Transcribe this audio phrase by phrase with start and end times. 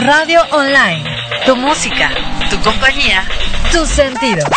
[0.00, 1.04] Tu radio online.
[1.44, 2.08] Tu música.
[2.48, 3.22] Tu compañía.
[3.70, 4.48] Tus sentidos.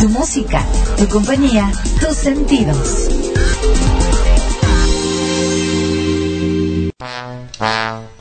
[0.00, 0.66] Tu música,
[0.98, 1.70] tu compañía,
[2.00, 3.08] tus sentidos.
[7.00, 8.13] Thank you.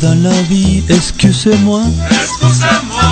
[0.00, 1.82] Dans la vie, excusez-moi.
[2.10, 3.02] Excusez-moi.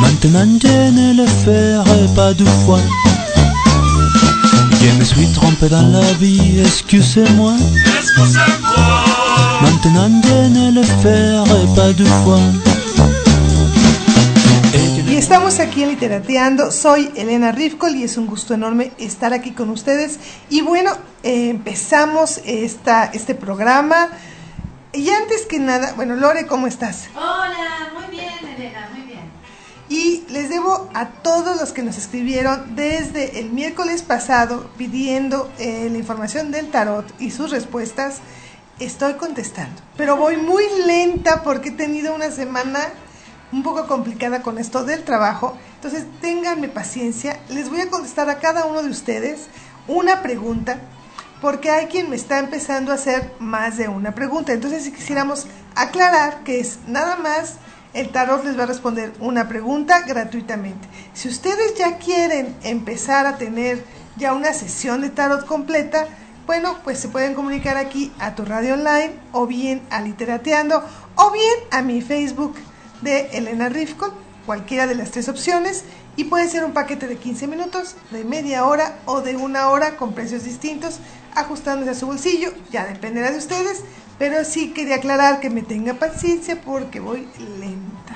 [0.00, 2.80] Maintenant je ne le ferai pas deux fois.
[4.80, 7.54] Je me suis trompé dans la vie, excusez-moi.
[7.98, 9.04] Excusez-moi.
[9.62, 12.40] Maintenant je ne le ferai pas deux fois.
[15.08, 19.50] Y estamos aquí en Literateando, soy Elena Rifkol y es un gusto enorme estar aquí
[19.50, 20.18] con ustedes.
[20.48, 20.90] Y bueno,
[21.22, 24.08] eh, empezamos esta, este programa
[24.92, 27.08] y antes que nada, bueno, Lore, ¿cómo estás?
[27.14, 29.30] Hola, muy bien, Elena, muy bien.
[29.88, 35.88] Y les debo a todos los que nos escribieron desde el miércoles pasado pidiendo eh,
[35.90, 38.20] la información del tarot y sus respuestas,
[38.80, 39.80] estoy contestando.
[39.96, 42.80] Pero voy muy lenta porque he tenido una semana
[43.52, 45.56] un poco complicada con esto del trabajo.
[45.76, 47.40] Entonces, ténganme paciencia.
[47.48, 49.48] Les voy a contestar a cada uno de ustedes
[49.88, 50.80] una pregunta
[51.42, 54.52] porque hay quien me está empezando a hacer más de una pregunta.
[54.52, 57.56] Entonces, si quisiéramos aclarar que es nada más
[57.94, 60.88] el tarot les va a responder una pregunta gratuitamente.
[61.12, 63.84] Si ustedes ya quieren empezar a tener
[64.16, 66.06] ya una sesión de tarot completa,
[66.46, 70.84] bueno, pues se pueden comunicar aquí a tu radio online o bien a Literateando
[71.16, 72.54] o bien a mi Facebook
[73.02, 74.12] de Elena Rifkon,
[74.46, 75.84] cualquiera de las tres opciones.
[76.14, 79.96] Y puede ser un paquete de 15 minutos, de media hora o de una hora
[79.96, 81.00] con precios distintos
[81.34, 83.82] ajustándose a su bolsillo, ya dependerá de ustedes,
[84.18, 87.26] pero sí quería aclarar que me tenga paciencia porque voy
[87.58, 88.14] lenta,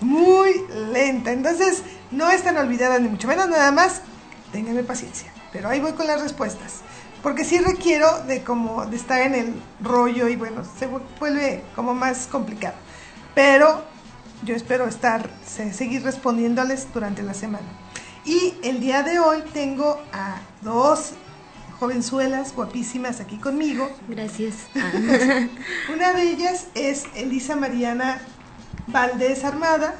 [0.00, 4.02] muy lenta, entonces no están olvidadas ni mucho menos, nada más,
[4.50, 6.80] ténganme paciencia, pero ahí voy con las respuestas,
[7.22, 10.88] porque sí requiero de como de estar en el rollo y bueno, se
[11.20, 12.74] vuelve como más complicado,
[13.34, 13.84] pero
[14.44, 17.66] yo espero estar, seguir respondiéndoles durante la semana.
[18.24, 21.12] Y el día de hoy tengo a dos
[21.78, 23.90] jovenzuelas guapísimas aquí conmigo.
[24.08, 24.54] Gracias.
[25.92, 28.20] Una de ellas es Elisa Mariana
[28.86, 29.94] Valdés Armada,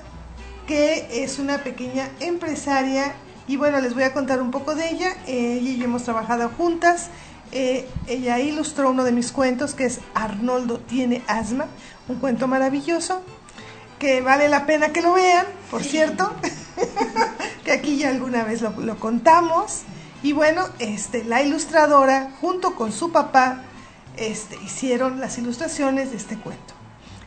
[0.66, 3.14] que es una pequeña empresaria
[3.48, 5.16] y bueno, les voy a contar un poco de ella.
[5.26, 7.10] ella y yo hemos trabajado juntas.
[7.50, 11.66] Eh, ella ilustró uno de mis cuentos que es Arnoldo tiene asma,
[12.09, 13.22] un cuento maravilloso
[14.02, 16.34] que vale la pena que lo vean, por cierto,
[17.64, 19.82] que aquí ya alguna vez lo, lo contamos.
[20.24, 23.62] Y bueno, este, la ilustradora junto con su papá
[24.16, 26.74] este, hicieron las ilustraciones de este cuento.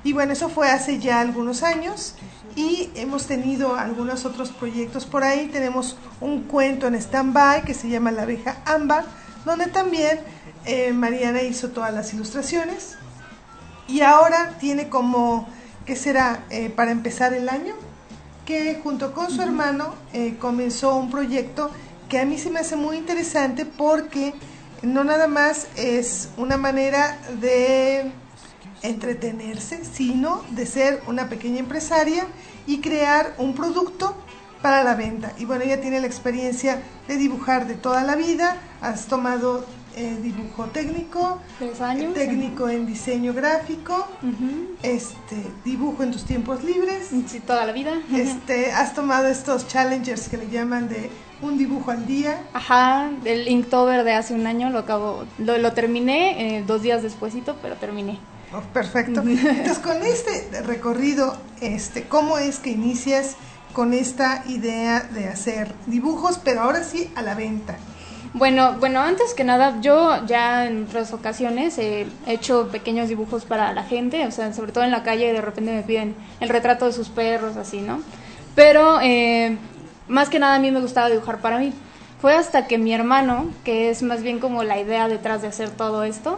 [0.04, 2.16] Y bueno, eso fue hace ya algunos años
[2.58, 5.48] y hemos tenido algunos otros proyectos por ahí.
[5.48, 9.06] Tenemos un cuento en stand-by que se llama La abeja ámbar,
[9.46, 10.20] donde también
[10.66, 12.98] eh, Mariana hizo todas las ilustraciones.
[13.88, 15.48] Y ahora tiene como,
[15.86, 16.46] ¿qué será?
[16.50, 17.76] Eh, para empezar el año,
[18.46, 21.72] que junto con su hermano eh, comenzó un proyecto
[22.10, 24.34] que a mí se me hace muy interesante porque
[24.82, 28.12] no nada más es una manera de
[28.84, 32.28] entretenerse, sino de ser una pequeña empresaria
[32.68, 34.16] y crear un producto
[34.62, 35.34] para la venta.
[35.38, 39.66] Y bueno, ella tiene la experiencia de dibujar de toda la vida, has tomado
[39.96, 41.40] eh, dibujo técnico,
[42.14, 44.08] técnico en diseño gráfico,
[44.84, 47.94] este dibujo en tus tiempos libres, sí, toda la vida.
[48.14, 51.10] Este, has tomado estos challengers que le llaman de
[51.42, 52.42] un dibujo al día.
[52.54, 57.56] Ajá, el Inktober de hace un año lo acabo, lo, terminé eh, dos días despuesito,
[57.62, 58.20] pero terminé.
[58.54, 59.22] Oh, perfecto.
[59.26, 63.36] Entonces, con este recorrido, este, ¿cómo es que inicias
[63.74, 67.78] con esta idea de hacer dibujos, pero ahora sí a la venta?
[68.38, 73.72] Bueno, bueno, antes que nada, yo ya en otras ocasiones he hecho pequeños dibujos para
[73.72, 76.86] la gente, o sea, sobre todo en la calle de repente me piden el retrato
[76.86, 78.02] de sus perros, así, ¿no?
[78.54, 79.58] Pero eh,
[80.10, 81.72] más que nada a mí me gustaba dibujar para mí.
[82.20, 85.70] Fue hasta que mi hermano, que es más bien como la idea detrás de hacer
[85.70, 86.38] todo esto,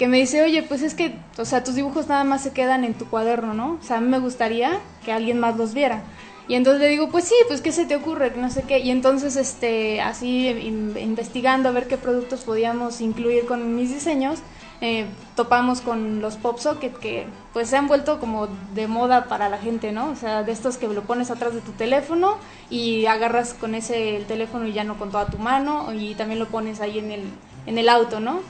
[0.00, 2.82] que me dice, oye, pues es que, o sea, tus dibujos nada más se quedan
[2.82, 3.78] en tu cuaderno, ¿no?
[3.80, 6.02] O sea, a mí me gustaría que alguien más los viera.
[6.48, 8.78] Y entonces le digo, pues sí, pues qué se te ocurre, no sé qué.
[8.78, 14.40] Y entonces, este, así investigando a ver qué productos podíamos incluir con mis diseños,
[14.82, 19.48] eh, topamos con los pop socket que pues se han vuelto como de moda para
[19.48, 20.10] la gente, ¿no?
[20.10, 22.36] O sea, de estos que lo pones atrás de tu teléfono
[22.68, 26.38] y agarras con ese el teléfono y ya no con toda tu mano y también
[26.38, 27.22] lo pones ahí en el,
[27.64, 28.40] en el auto, ¿no?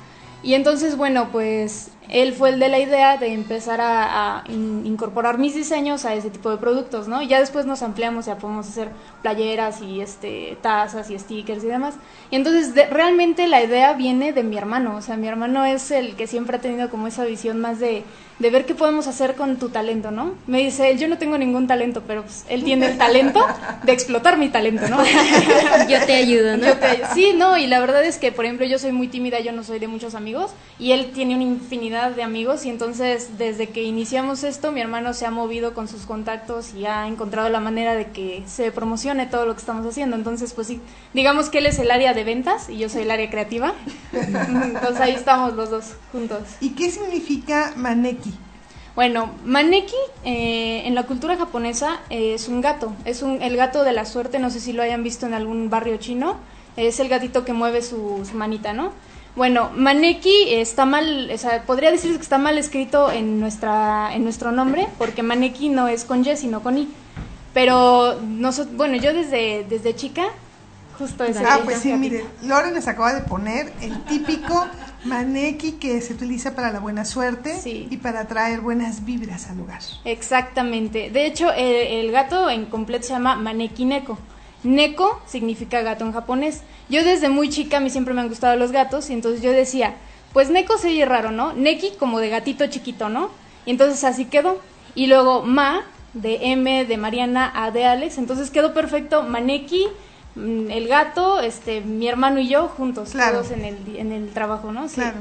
[0.43, 5.55] Y entonces, bueno, pues él fue el de la idea de empezar a, incorporar mis
[5.55, 7.23] diseños a ese tipo de productos, ¿no?
[7.23, 8.91] Y ya después nos ampliamos, ya podemos hacer
[9.23, 11.95] playeras y este tazas y stickers y demás.
[12.31, 16.15] Y entonces realmente la idea viene de mi hermano, o sea, mi hermano es el
[16.15, 18.05] que siempre ha tenido como esa visión más de,
[18.39, 20.35] de ver qué podemos hacer con tu talento, ¿no?
[20.47, 23.45] Me dice, yo no tengo ningún talento, pero pues, él tiene el talento
[23.83, 24.99] de explotar mi talento, ¿no?
[25.89, 26.67] yo te ayudo, ¿no?
[27.15, 29.65] sí, no, y la verdad es que, por ejemplo, yo soy muy tímida, yo no
[29.65, 33.83] soy de muchos amigos, y él tiene una infinidad de amigos, y entonces desde que
[33.83, 37.95] iniciamos esto, mi hermano se ha movido con sus contactos y ha encontrado la manera
[37.95, 40.17] de que se promocione todo lo que estamos haciendo.
[40.17, 40.81] Entonces, pues sí,
[41.15, 43.75] digamos que él es el área de ventas y yo soy el área creativa.
[44.13, 46.43] Entonces ahí estamos los dos juntos.
[46.61, 48.26] ¿Y qué significa maneki?
[48.97, 49.95] Bueno, Maneki
[50.25, 54.39] eh, en la cultura japonesa es un gato, es un, el gato de la suerte,
[54.39, 56.37] no sé si lo hayan visto en algún barrio chino,
[56.79, 58.93] es el gatito que mueve su, manita, ¿no?
[59.37, 64.25] Bueno, Maneki está mal, o sea, podría decirse que está mal escrito en, nuestra, en
[64.25, 66.89] nuestro nombre, porque Maneki no es con Y, sino con I.
[67.53, 68.19] Pero,
[68.73, 70.25] bueno, yo desde, desde chica,
[70.99, 71.57] justo esa.
[71.57, 74.67] Ah, pues sí, mire, Loren les acaba de poner el típico
[75.07, 79.81] Maneki que se utiliza para la buena suerte y para traer buenas vibras al lugar.
[80.05, 81.11] Exactamente.
[81.11, 84.19] De hecho, el, gato en completo se llama Maneki Neko.
[84.65, 86.63] Neko significa gato en japonés.
[86.89, 89.53] Yo desde muy chica a mí siempre me han gustado los gatos y entonces yo
[89.53, 89.95] decía,
[90.33, 91.53] pues Neko se oye raro, ¿no?
[91.53, 93.31] Neki como de gatito chiquito, ¿no?
[93.65, 94.61] Y entonces así quedó.
[94.95, 95.83] Y luego Ma
[96.15, 99.87] de M de Mariana A de Alex, entonces quedó perfecto Maneki
[100.37, 104.89] el gato, este, mi hermano y yo juntos, todos en el, en el trabajo, ¿no?
[104.89, 104.97] Sí.
[104.97, 105.19] Claro.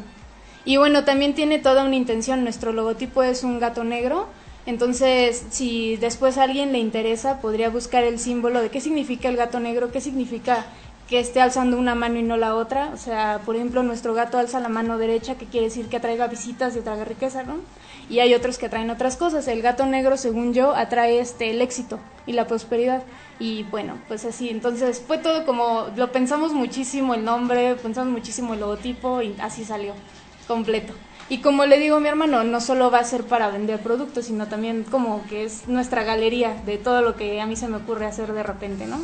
[0.65, 4.27] Y bueno, también tiene toda una intención, nuestro logotipo es un gato negro,
[4.65, 9.37] entonces si después a alguien le interesa, podría buscar el símbolo de qué significa el
[9.37, 10.65] gato negro, qué significa
[11.07, 14.39] que esté alzando una mano y no la otra, o sea, por ejemplo, nuestro gato
[14.39, 17.57] alza la mano derecha, que quiere decir que atraiga visitas y atraiga riqueza, ¿no?
[18.09, 19.47] Y hay otros que atraen otras cosas.
[19.47, 23.03] El gato negro, según yo, atrae este el éxito y la prosperidad.
[23.39, 28.53] Y bueno, pues así, entonces fue todo como, lo pensamos muchísimo el nombre, pensamos muchísimo
[28.53, 29.93] el logotipo y así salió,
[30.47, 30.93] completo.
[31.27, 34.25] Y como le digo a mi hermano, no solo va a ser para vender productos,
[34.25, 37.77] sino también como que es nuestra galería de todo lo que a mí se me
[37.77, 38.99] ocurre hacer de repente, ¿no?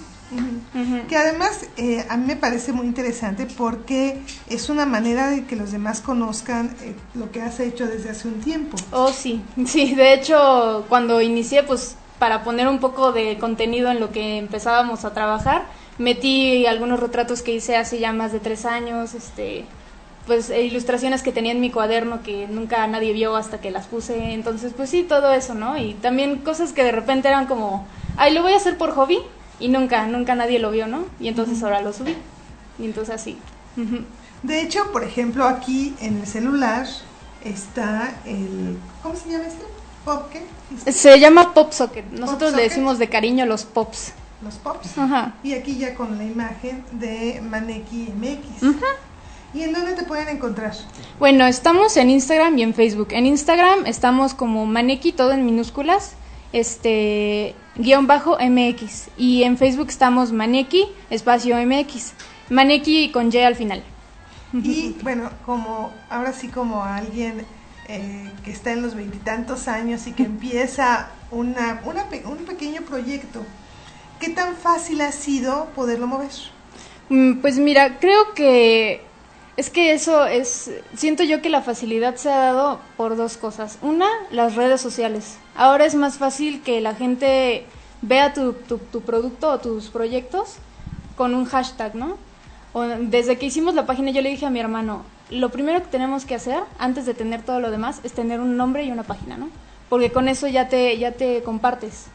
[1.09, 5.55] Que además eh, a mí me parece muy interesante porque es una manera de que
[5.55, 8.77] los demás conozcan eh, lo que has hecho desde hace un tiempo.
[8.91, 13.99] Oh, sí, sí, de hecho cuando inicié pues para poner un poco de contenido en
[13.99, 15.63] lo que empezábamos a trabajar.
[15.97, 19.65] Metí algunos retratos que hice hace ya más de tres años, este,
[20.27, 23.87] pues e ilustraciones que tenía en mi cuaderno que nunca nadie vio hasta que las
[23.87, 24.33] puse.
[24.33, 25.79] Entonces, pues sí, todo eso, ¿no?
[25.79, 29.17] Y también cosas que de repente eran como, ay, lo voy a hacer por hobby
[29.59, 31.05] y nunca, nunca nadie lo vio, ¿no?
[31.19, 32.15] Y entonces ahora lo subí.
[32.77, 33.39] Y entonces así.
[34.43, 36.85] De hecho, por ejemplo, aquí en el celular
[37.43, 39.65] está el, ¿cómo se llama este?
[40.05, 40.60] ¿Pop qué?
[40.87, 42.05] Se llama Pop Socket.
[42.11, 44.13] Nosotros le decimos de cariño los pops.
[44.41, 44.97] Los pops.
[44.97, 45.33] Ajá.
[45.43, 48.75] Y aquí ya con la imagen de Maneki MX.
[49.53, 50.73] ¿Y en dónde te pueden encontrar?
[51.19, 53.09] Bueno, estamos en Instagram y en Facebook.
[53.11, 56.13] En Instagram estamos como Maneki, todo en minúsculas,
[56.53, 59.09] este, guion bajo MX.
[59.17, 62.13] Y en Facebook estamos Maneki, espacio MX.
[62.49, 63.83] Maneki con Y al final.
[64.53, 67.45] Y bueno, como ahora sí como alguien
[67.93, 71.81] eh, que está en los veintitantos años y que empieza una,
[72.25, 73.43] un pequeño proyecto,
[74.17, 76.31] ¿qué tan fácil ha sido poderlo mover?
[77.09, 79.01] Mm, pues mira, creo que
[79.57, 83.77] es que eso es, siento yo que la facilidad se ha dado por dos cosas.
[83.81, 85.37] Una, las redes sociales.
[85.53, 87.65] Ahora es más fácil que la gente
[88.01, 90.55] vea tu, tu, producto o tus proyectos
[91.17, 92.15] con un hashtag, ¿no?
[92.71, 95.87] O desde que hicimos la página yo le dije a mi hermano, lo primero que
[95.87, 99.03] tenemos que hacer antes de tener todo lo demás es tener un nombre y una
[99.03, 99.49] página, ¿no?
[99.89, 102.07] Porque con eso ya te, ya te compartes.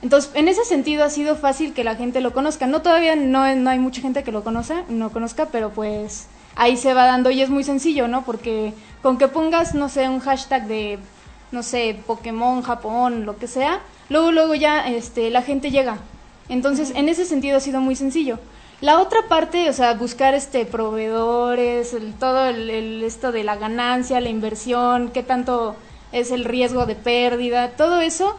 [0.00, 2.66] Entonces, en ese sentido ha sido fácil que la gente lo conozca.
[2.66, 6.76] No todavía no, no hay mucha gente que lo conoce, no conozca, pero pues ahí
[6.76, 8.24] se va dando y es muy sencillo, ¿no?
[8.24, 10.98] Porque con que pongas, no sé, un hashtag de,
[11.50, 15.98] no sé, Pokémon, Japón, lo que sea, luego, luego ya este, la gente llega.
[16.48, 18.38] Entonces, en ese sentido ha sido muy sencillo.
[18.80, 24.28] La otra parte, o sea, buscar este proveedores, todo el, esto de la ganancia, la
[24.28, 25.74] inversión, qué tanto
[26.12, 28.36] es el riesgo de pérdida, todo eso,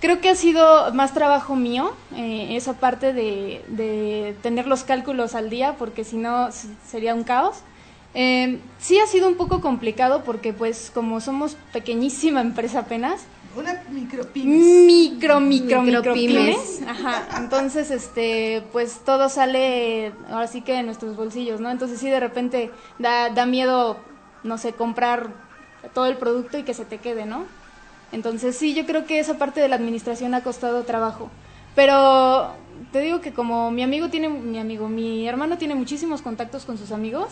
[0.00, 5.34] creo que ha sido más trabajo mío, eh, esa parte de, de, tener los cálculos
[5.34, 6.50] al día, porque si no
[6.86, 7.58] sería un caos.
[8.14, 13.22] Eh, sí ha sido un poco complicado porque pues como somos pequeñísima empresa apenas,
[13.56, 16.82] una micro Micro, micro, micro, pymes.
[16.86, 17.26] Ajá.
[17.36, 21.70] Entonces, este, pues todo sale ahora sí que de nuestros bolsillos, ¿no?
[21.70, 23.98] Entonces sí de repente da, da miedo,
[24.44, 25.30] no sé, comprar
[25.94, 27.44] todo el producto y que se te quede, ¿no?
[28.12, 31.30] Entonces sí, yo creo que esa parte de la administración ha costado trabajo.
[31.74, 32.52] Pero
[32.92, 36.78] te digo que como mi amigo tiene, mi amigo, mi hermano tiene muchísimos contactos con
[36.78, 37.28] sus amigos,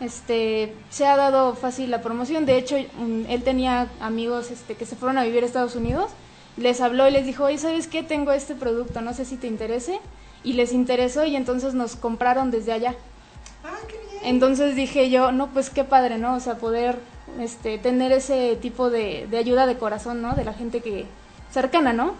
[0.00, 2.46] este, se ha dado fácil la promoción.
[2.46, 6.10] De hecho, él tenía amigos este, que se fueron a vivir a Estados Unidos,
[6.56, 8.02] les habló y les dijo, oye, ¿sabes qué?
[8.02, 10.00] Tengo este producto, no sé si te interese.
[10.44, 12.96] Y les interesó y entonces nos compraron desde allá.
[13.64, 14.34] Ah, qué bien.
[14.34, 16.34] Entonces dije yo, no, pues qué padre, ¿no?
[16.34, 16.98] O sea, poder
[17.38, 20.34] este, tener ese tipo de, de ayuda de corazón, ¿no?
[20.34, 21.06] De la gente que
[21.52, 22.14] cercana, ¿no?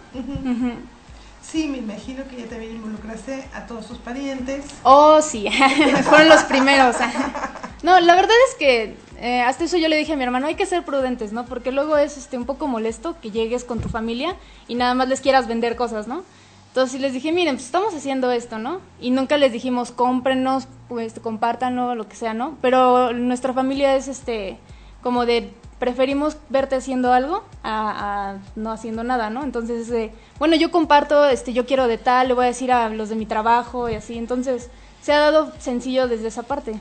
[1.43, 4.65] Sí, me imagino que ya también involucraste a todos tus parientes.
[4.83, 5.47] Oh, sí,
[6.03, 6.95] fueron los primeros.
[7.83, 10.55] no, la verdad es que eh, hasta eso yo le dije a mi hermano, hay
[10.55, 11.45] que ser prudentes, ¿no?
[11.45, 14.35] Porque luego es este un poco molesto que llegues con tu familia
[14.67, 16.23] y nada más les quieras vender cosas, ¿no?
[16.69, 18.81] Entonces les dije, miren, pues estamos haciendo esto, ¿no?
[18.99, 22.57] Y nunca les dijimos, cómprenos, pues compártanlo, lo que sea, ¿no?
[22.61, 24.57] Pero nuestra familia es este
[25.03, 29.43] como de preferimos verte haciendo algo a, no haciendo nada, ¿no?
[29.43, 32.89] Entonces, eh, bueno, yo comparto, este, yo quiero de tal, le voy a decir a
[32.89, 34.69] los de mi trabajo y así, entonces
[35.01, 36.79] se ha dado sencillo desde esa parte.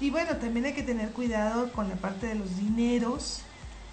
[0.00, 3.40] Y bueno, también hay que tener cuidado con la parte de los dineros,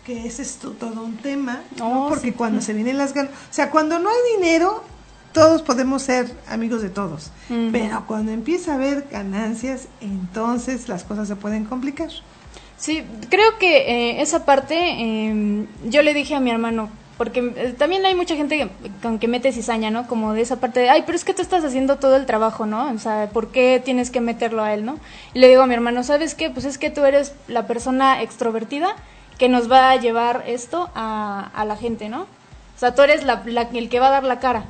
[0.05, 2.07] que ese es todo un tema, ¿no?
[2.07, 4.83] Oh, porque cuando se vienen las ganas, o sea, cuando no hay dinero,
[5.31, 7.31] todos podemos ser amigos de todos,
[7.71, 12.09] pero cuando empieza a haber ganancias, entonces las cosas se pueden complicar.
[12.83, 17.73] Sí, creo que eh, esa parte em, yo le dije a mi hermano, porque eh,
[17.77, 18.69] también hay mucha gente
[19.01, 20.05] con que mete cizaña, ¿no?
[20.05, 22.65] Como de esa parte de, ay, pero es que tú estás haciendo todo el trabajo,
[22.65, 22.91] ¿no?
[22.91, 24.99] O sea, ¿por qué tienes que meterlo a él, ¿no?
[25.33, 26.49] Y le digo a mi hermano, ¿sabes qué?
[26.49, 28.97] Pues es que tú eres la persona extrovertida
[29.37, 32.23] que nos va a llevar esto a, a la gente, ¿no?
[32.23, 34.65] O sea, tú eres la, el que va a dar la cara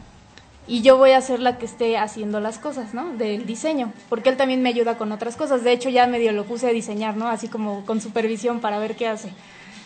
[0.67, 3.13] y yo voy a ser la que esté haciendo las cosas, ¿no?
[3.17, 5.63] Del diseño, porque él también me ayuda con otras cosas.
[5.63, 7.27] De hecho, ya medio lo puse a diseñar, ¿no?
[7.27, 9.29] Así como con supervisión para ver qué hace.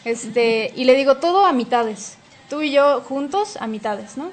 [0.06, 2.18] Este, y le digo todo a mitades.
[2.50, 4.30] Tú y yo juntos a mitades, ¿no?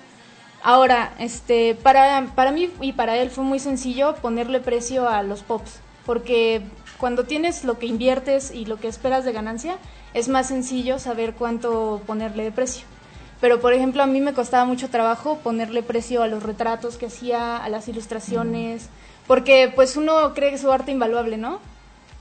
[0.62, 5.42] Ahora, este, para, para mí y para él fue muy sencillo ponerle precio a los
[5.42, 6.62] pops, porque
[6.98, 9.76] cuando tienes lo que inviertes y lo que esperas de ganancia,
[10.14, 12.86] es más sencillo saber cuánto ponerle de precio
[13.40, 17.06] pero por ejemplo a mí me costaba mucho trabajo ponerle precio a los retratos que
[17.06, 18.88] hacía, a las ilustraciones,
[19.26, 21.60] porque pues uno cree que su arte invaluable, ¿no?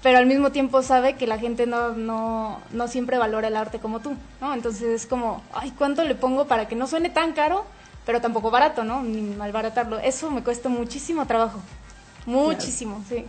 [0.01, 3.79] Pero al mismo tiempo sabe que la gente no, no, no siempre valora el arte
[3.79, 4.53] como tú, ¿no?
[4.53, 7.65] Entonces es como, ay, ¿cuánto le pongo para que no suene tan caro,
[8.05, 9.01] pero tampoco barato, ¿no?
[9.01, 10.00] Ni malbaratarlo.
[10.00, 11.60] Eso me cuesta muchísimo trabajo,
[12.25, 13.25] muchísimo, sí.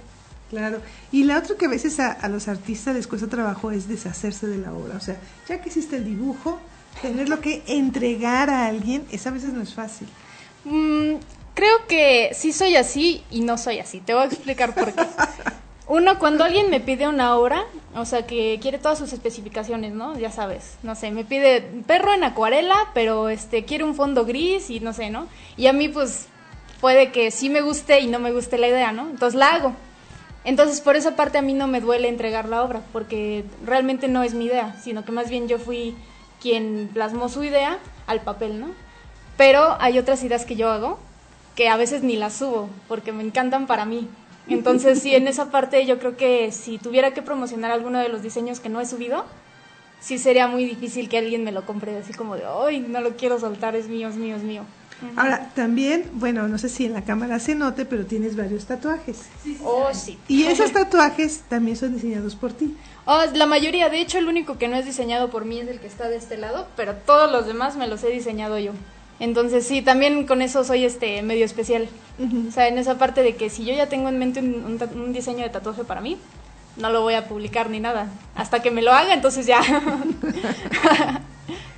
[0.50, 0.80] Claro.
[1.12, 4.46] Y la otra que a veces a, a, los artistas les cuesta trabajo es deshacerse
[4.46, 4.96] de la obra.
[4.96, 5.16] O sea,
[5.48, 6.60] ya que hiciste el dibujo,
[7.02, 10.08] tenerlo que entregar a alguien, esa a veces no es fácil.
[10.64, 11.16] Mm,
[11.54, 14.00] creo que sí soy así y no soy así.
[14.00, 15.02] Te voy a explicar por qué.
[15.86, 20.18] Uno, cuando alguien me pide una obra, o sea, que quiere todas sus especificaciones, ¿no?
[20.18, 24.70] Ya sabes, no sé, me pide perro en acuarela, pero este quiere un fondo gris
[24.70, 25.26] y no sé, ¿no?
[25.58, 26.26] Y a mí pues
[26.80, 29.10] puede que sí me guste y no me guste la idea, ¿no?
[29.10, 29.74] Entonces la hago.
[30.44, 34.22] Entonces, por esa parte a mí no me duele entregar la obra, porque realmente no
[34.22, 35.96] es mi idea, sino que más bien yo fui
[36.44, 38.68] quien plasmó su idea al papel, ¿no?
[39.38, 40.98] Pero hay otras ideas que yo hago
[41.56, 44.08] que a veces ni las subo porque me encantan para mí.
[44.46, 48.22] Entonces, sí, en esa parte yo creo que si tuviera que promocionar alguno de los
[48.22, 49.24] diseños que no he subido,
[50.00, 53.16] sí sería muy difícil que alguien me lo compre así como de, ay, no lo
[53.16, 54.64] quiero soltar, es mío, es mío, es mío.
[55.16, 59.24] Ahora, también, bueno, no sé si en la cámara se note, pero tienes varios tatuajes.
[59.42, 60.18] Sí, oh, sí.
[60.28, 62.76] Y esos tatuajes también son diseñados por ti.
[63.04, 65.80] Oh, la mayoría, de hecho, el único que no es diseñado por mí es el
[65.80, 68.72] que está de este lado, pero todos los demás me los he diseñado yo.
[69.20, 71.88] Entonces, sí, también con eso soy este medio especial.
[72.48, 75.12] O sea, en esa parte de que si yo ya tengo en mente un, un
[75.12, 76.18] diseño de tatuaje para mí,
[76.76, 78.08] no lo voy a publicar ni nada.
[78.34, 79.60] Hasta que me lo haga, entonces ya.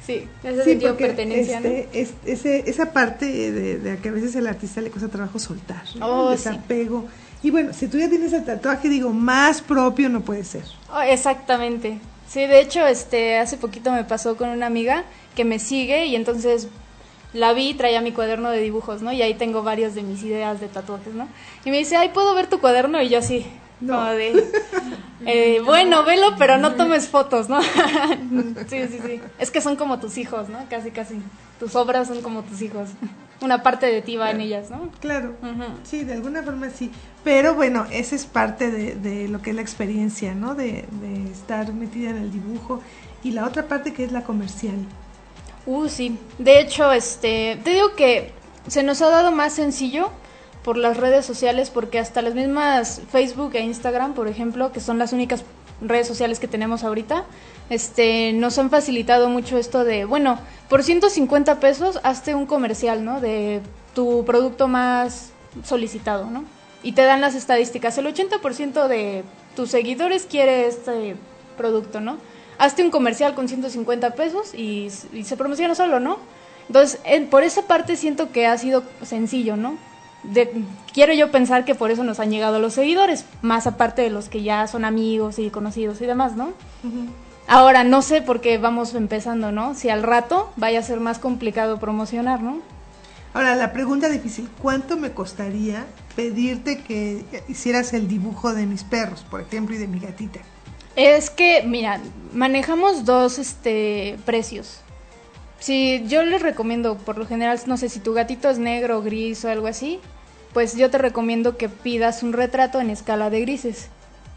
[0.07, 1.61] Sí, ese sentido de pertenencia.
[1.93, 6.07] Este, esa parte de, que a veces el artista le cuesta trabajo soltar, ¿no?
[6.07, 7.07] Oh, desapego.
[7.43, 10.63] Y bueno, si tú ya tienes el tatuaje, digo, más propio no puede ser.
[10.95, 11.99] Oh, exactamente.
[12.29, 16.15] Sí, de hecho, este, hace poquito me pasó con una amiga que me sigue y
[16.15, 16.69] entonces
[17.33, 19.13] la vi, traía mi cuaderno de dibujos, ¿no?
[19.13, 21.29] Y ahí tengo varias de mis ideas de tatuajes, ¿no?
[21.65, 23.03] Y me dice, ay, ¿puedo ver tu cuaderno?
[23.03, 23.47] Y yo así,
[23.80, 24.04] no.
[24.11, 24.45] de,
[25.26, 27.62] eh, bueno, velo, pero no tomes fotos, ¿no?
[28.68, 29.21] sí, sí, sí.
[29.38, 30.59] Es que son como tus hijos, ¿no?
[30.68, 31.21] Casi, casi.
[31.59, 32.90] Tus obras son como tus hijos.
[33.40, 34.90] Una parte de ti va en ellas, ¿no?
[35.00, 35.35] Claro.
[35.85, 36.90] Sí, de alguna forma sí.
[37.23, 40.54] Pero bueno, esa es parte de, de lo que es la experiencia, ¿no?
[40.54, 42.83] De, de estar metida en el dibujo.
[43.23, 44.76] Y la otra parte que es la comercial.
[45.66, 46.18] Uh, sí.
[46.38, 48.33] De hecho, este, te digo que
[48.68, 50.11] se nos ha dado más sencillo
[50.67, 54.99] por las redes sociales porque hasta las mismas Facebook e Instagram, por ejemplo, que son
[54.99, 55.45] las únicas
[55.81, 57.25] redes sociales que tenemos ahorita,
[57.71, 63.21] este, nos han facilitado mucho esto de, bueno, por 150 pesos hazte un comercial, ¿no?
[63.21, 63.61] De
[63.95, 65.31] tu producto más
[65.63, 66.43] solicitado, ¿no?
[66.83, 67.97] Y te dan las estadísticas.
[67.99, 69.23] El 80% de
[69.55, 71.15] tus seguidores quiere este
[71.57, 72.19] producto, ¿no?
[72.59, 76.19] hazte un comercial con 150 pesos y, se promociona solo, ¿no?
[76.67, 76.99] Entonces,
[77.31, 79.79] por esa parte siento que ha sido sencillo, ¿no?
[80.92, 84.28] Quiero yo pensar que por eso nos han llegado los seguidores, más aparte de los
[84.28, 86.52] que ya son amigos y conocidos y demás, ¿no?
[87.49, 89.75] Ahora, no sé por qué vamos empezando, ¿no?
[89.75, 92.61] Si al rato vaya a ser más complicado promocionar, ¿no?
[93.35, 95.85] Ahora, la pregunta difícil, ¿cuánto me costaría
[96.16, 100.40] pedirte que hicieras el dibujo de mis perros, por ejemplo, y de mi gatita?
[100.97, 102.00] Es que, mira,
[102.33, 104.80] manejamos dos este, precios.
[105.59, 109.45] Si yo les recomiendo, por lo general, no sé si tu gatito es negro, gris
[109.45, 110.00] o algo así,
[110.57, 113.89] pues yo te recomiendo que pidas un retrato en escala de grises,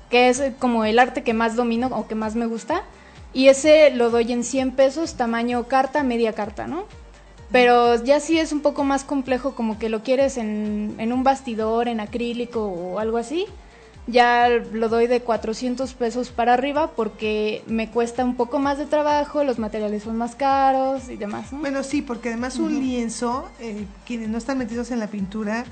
[0.10, 2.84] que es como el arte que más domino o que más me gusta.
[3.32, 6.84] Y ese lo doy en 100 pesos, tamaño carta, media carta, ¿no?
[7.54, 11.24] Pero ya si es un poco más complejo, como que lo quieres en, en un
[11.24, 13.46] bastidor, en acrílico o algo así,
[14.06, 18.88] ya lo doy de 400 pesos para arriba porque me cuesta un poco más de
[18.88, 21.48] trabajo, los materiales son más caros y demás.
[21.52, 25.63] Bueno, sí, porque además un lienzo, eh, quienes no están metidos en la pintura,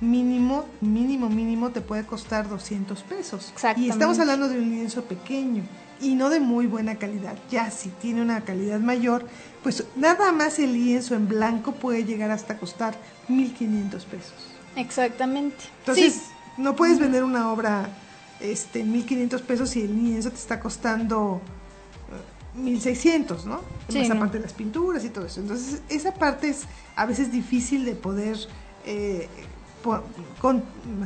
[0.00, 3.52] mínimo, mínimo, mínimo te puede costar 200 pesos.
[3.76, 5.62] Y estamos hablando de un lienzo pequeño
[6.00, 7.36] y no de muy buena calidad.
[7.50, 9.26] Ya si tiene una calidad mayor,
[9.62, 12.94] pues nada más el lienzo en blanco puede llegar hasta costar
[13.28, 14.34] 1.500 pesos.
[14.76, 15.56] Exactamente.
[15.80, 16.22] Entonces,
[16.56, 17.88] no puedes vender una obra
[18.40, 21.40] este 1500 pesos y el lienzo te está costando
[22.54, 23.60] 1600, eh, ¿no?
[23.88, 25.40] Sí, esa parte de las pinturas y todo eso.
[25.40, 26.62] Entonces, esa parte es
[26.94, 28.36] a veces difícil de poder
[28.86, 29.28] eh,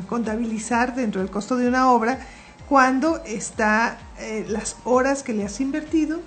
[0.09, 2.19] contabilizar dentro del costo de una obra
[2.69, 6.21] cuando está eh, las horas que le has invertido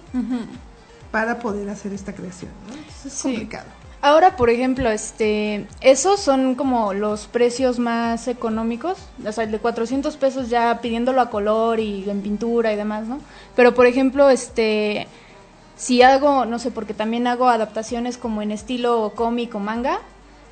[1.12, 2.52] para poder hacer esta creación.
[2.68, 3.10] ¿no?
[3.10, 3.66] es complicado.
[4.06, 9.58] Ahora, por ejemplo, este, esos son como los precios más económicos, o sea, el de
[9.58, 13.20] 400 pesos ya pidiéndolo a color y en pintura y demás, ¿no?
[13.56, 15.08] Pero, por ejemplo, este,
[15.76, 20.00] si hago, no sé, porque también hago adaptaciones como en estilo cómic o manga,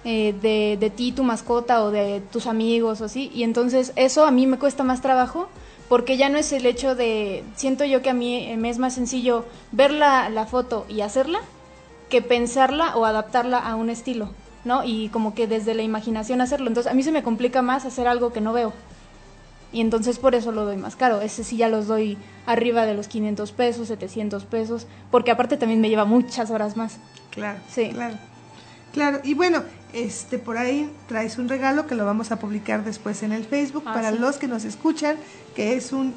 [0.05, 4.25] eh, de, de ti, tu mascota o de tus amigos o así, y entonces eso
[4.25, 5.49] a mí me cuesta más trabajo
[5.89, 8.95] porque ya no es el hecho de, siento yo que a mí me es más
[8.95, 11.39] sencillo ver la, la foto y hacerla,
[12.09, 14.29] que pensarla o adaptarla a un estilo,
[14.65, 14.83] ¿no?
[14.83, 16.67] Y como que desde la imaginación hacerlo.
[16.67, 18.73] Entonces a mí se me complica más hacer algo que no veo.
[19.71, 21.21] Y entonces por eso lo doy más caro.
[21.21, 25.81] Ese sí ya los doy arriba de los 500 pesos, 700 pesos, porque aparte también
[25.81, 26.97] me lleva muchas horas más.
[27.31, 27.59] Claro.
[27.67, 27.89] Sí.
[27.89, 28.17] Claro.
[28.93, 33.23] Claro, y bueno, este por ahí traes un regalo que lo vamos a publicar después
[33.23, 35.17] en el Facebook ah, para los que nos escuchan,
[35.55, 36.13] que es un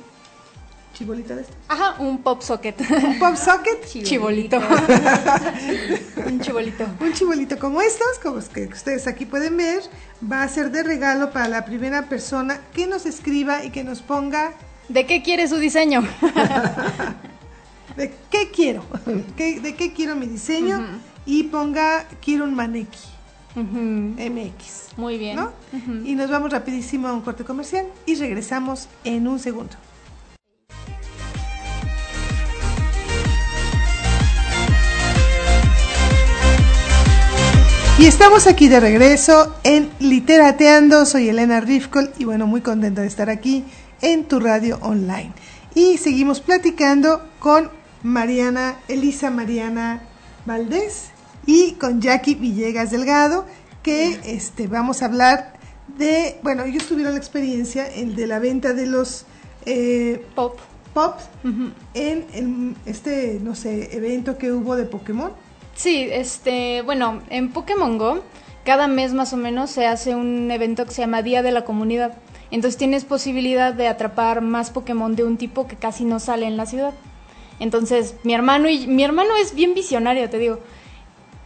[0.92, 1.56] chibolito de estos?
[1.68, 2.78] Ajá, un pop socket.
[2.90, 3.84] ¿Un pop socket?
[4.02, 4.58] Chibolito.
[6.26, 6.86] un chibolito.
[7.00, 9.82] Un chibolito como estos, como que ustedes aquí pueden ver,
[10.30, 14.02] va a ser de regalo para la primera persona que nos escriba y que nos
[14.02, 14.52] ponga...
[14.88, 16.02] ¿De qué quiere su diseño?
[17.96, 18.84] ¿De qué quiero?
[19.36, 21.00] ¿De qué quiero mi diseño?
[21.26, 22.98] Y ponga, quiero un maneki.
[23.56, 24.96] MX.
[24.96, 25.36] Muy bien.
[25.36, 25.50] ¿no?
[26.04, 29.74] Y nos vamos rapidísimo a un corte comercial y regresamos en un segundo.
[37.98, 41.06] Y estamos aquí de regreso en Literateando.
[41.06, 43.64] Soy Elena Rifkol y bueno, muy contenta de estar aquí
[44.02, 45.32] en tu radio online.
[45.74, 47.70] Y seguimos platicando con
[48.02, 50.02] Mariana, Elisa Mariana
[50.44, 51.15] Valdés
[51.46, 53.46] y con Jackie Villegas Delgado,
[53.82, 55.54] que este, vamos a hablar
[55.96, 59.24] de, bueno, ellos tuvieron la experiencia el de la venta de los
[59.64, 60.58] eh, pop,
[60.92, 61.14] pop
[61.94, 65.30] en este, no sé, evento que hubo de Pokémon.
[65.74, 68.22] Sí, este, bueno, en Pokémon Go
[68.66, 71.64] cada mes más o menos se hace un evento que se llama Día de la
[71.64, 72.18] Comunidad.
[72.50, 76.56] Entonces tienes posibilidad de atrapar más Pokémon de un tipo que casi no sale en
[76.56, 76.92] la ciudad.
[77.60, 80.58] Entonces, mi hermano y mi hermano es bien visionario, te digo.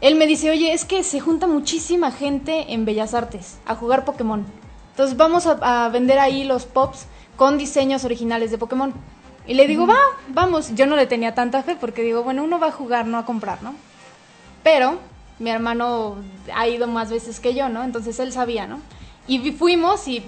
[0.01, 4.05] Él me dice, oye, es que se junta muchísima gente en Bellas Artes a jugar
[4.05, 4.47] Pokémon.
[4.93, 8.93] Entonces vamos a, vender ahí los pops con diseños originales de Pokémon.
[9.47, 10.75] Y le digo, va, vamos.
[10.75, 13.25] Yo no le tenía tanta fe porque digo, bueno, uno va a jugar, no a
[13.25, 13.75] comprar, ¿no?
[14.63, 14.99] Pero
[15.39, 16.17] mi hermano
[16.55, 17.83] ha ido más veces que yo, ¿no?
[17.83, 18.81] Entonces él sabía, ¿no?
[19.27, 20.23] Y fuimos y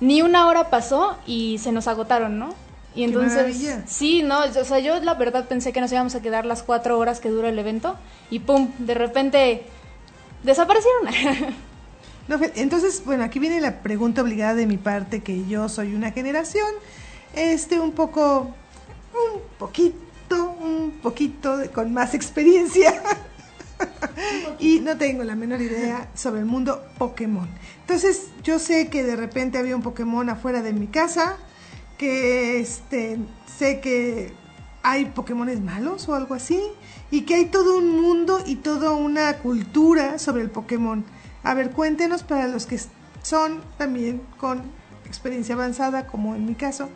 [0.00, 2.54] ni una hora pasó y se nos agotaron, ¿no?
[2.94, 6.44] Y entonces, sí, no, o sea, yo la verdad pensé que nos íbamos a quedar
[6.44, 7.96] las cuatro horas que dura el evento
[8.30, 9.62] y pum, de repente
[10.42, 11.54] desaparecieron.
[12.54, 16.68] entonces, bueno, aquí viene la pregunta obligada de mi parte, que yo soy una generación,
[17.34, 18.54] este, un poco,
[19.14, 23.02] un poquito, un poquito con más experiencia.
[24.58, 27.48] y no tengo la menor idea sobre el mundo Pokémon.
[27.80, 31.38] Entonces, yo sé que de repente había un Pokémon afuera de mi casa,
[32.02, 34.32] que este, sé que
[34.82, 36.60] hay Pokémones malos o algo así,
[37.12, 41.04] y que hay todo un mundo y toda una cultura sobre el Pokémon.
[41.44, 42.80] A ver, cuéntenos para los que
[43.22, 44.62] son también con
[45.06, 46.88] experiencia avanzada, como en mi caso,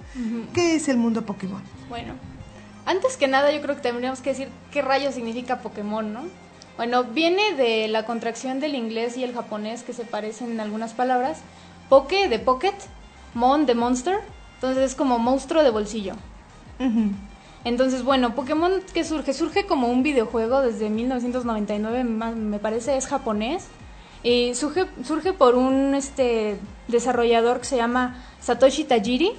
[0.53, 1.63] ¿qué es el mundo Pokémon?
[1.89, 2.15] Bueno,
[2.85, 6.23] antes que nada yo creo que tendríamos que decir qué rayo significa Pokémon, ¿no?
[6.77, 10.95] Bueno, viene de la contracción del inglés y el japonés que se parecen en algunas
[10.95, 11.39] palabras.
[11.89, 12.75] Poke de pocket,
[13.35, 14.19] mon de monster,
[14.57, 16.15] entonces es como monstruo de bolsillo.
[17.65, 23.67] Entonces, bueno, Pokémon que surge, surge como un videojuego desde 1999, me parece, es japonés.
[24.23, 29.33] Y surge, surge por un este, desarrollador que se llama Satoshi Tajiri,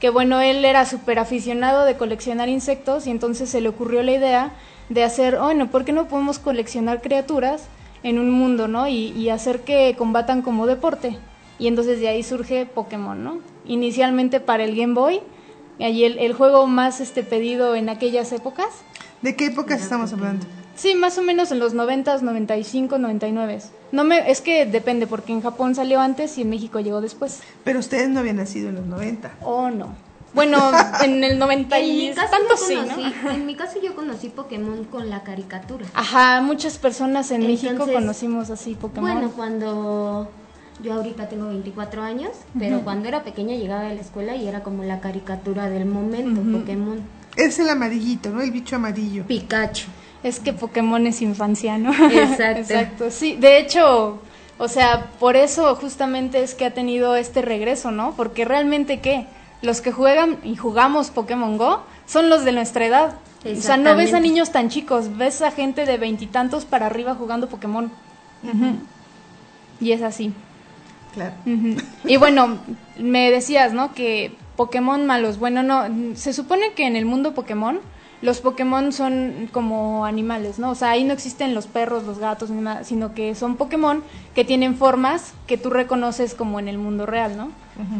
[0.00, 4.12] que bueno, él era súper aficionado de coleccionar insectos y entonces se le ocurrió la
[4.12, 4.52] idea
[4.88, 7.68] de hacer, bueno, ¿por qué no podemos coleccionar criaturas
[8.02, 8.86] en un mundo, ¿no?
[8.88, 11.18] Y, y hacer que combatan como deporte.
[11.64, 13.38] Y entonces de ahí surge Pokémon, ¿no?
[13.64, 15.22] Inicialmente para el Game Boy,
[15.78, 18.66] y el, el juego más este pedido en aquellas épocas.
[19.22, 20.44] ¿De qué épocas estamos hablando?
[20.76, 23.62] Sí, más o menos en los 90, 95, 99.
[23.92, 27.40] No me, es que depende, porque en Japón salió antes y en México llegó después.
[27.64, 29.32] Pero ustedes no habían nacido en los 90.
[29.40, 29.94] Oh, no.
[30.34, 30.70] Bueno,
[31.02, 33.30] en el 90 y tanto sí, ¿no?
[33.30, 35.86] En mi caso yo conocí Pokémon con la caricatura.
[35.94, 39.10] Ajá, muchas personas en México conocimos así Pokémon.
[39.10, 40.28] Bueno, cuando
[40.82, 44.62] yo ahorita tengo 24 años, pero cuando era pequeña llegaba a la escuela y era
[44.62, 47.00] como la caricatura del momento, Pokémon.
[47.36, 48.42] Es el amarillito, ¿no?
[48.42, 49.24] El bicho amarillo.
[49.26, 49.86] Pikachu.
[50.22, 51.90] Es que Pokémon es infancia, ¿no?
[51.92, 52.60] Exacto.
[52.60, 53.10] Exacto.
[53.10, 54.20] Sí, de hecho,
[54.58, 58.14] o sea, por eso justamente es que ha tenido este regreso, ¿no?
[58.16, 59.26] Porque realmente, ¿qué?
[59.62, 63.14] Los que juegan y jugamos Pokémon Go son los de nuestra edad.
[63.44, 67.14] O sea, no ves a niños tan chicos, ves a gente de veintitantos para arriba
[67.14, 67.90] jugando Pokémon.
[69.80, 70.32] Y es así.
[71.14, 71.34] Claro.
[72.04, 72.58] Y bueno,
[72.98, 73.94] me decías, ¿no?
[73.94, 75.38] Que Pokémon malos.
[75.38, 75.84] Bueno, no,
[76.16, 77.80] se supone que en el mundo Pokémon
[78.24, 80.70] los Pokémon son como animales, ¿no?
[80.70, 84.02] O sea, ahí no existen los perros, los gatos, ni nada, sino que son Pokémon
[84.34, 87.50] que tienen formas que tú reconoces como en el mundo real, ¿no?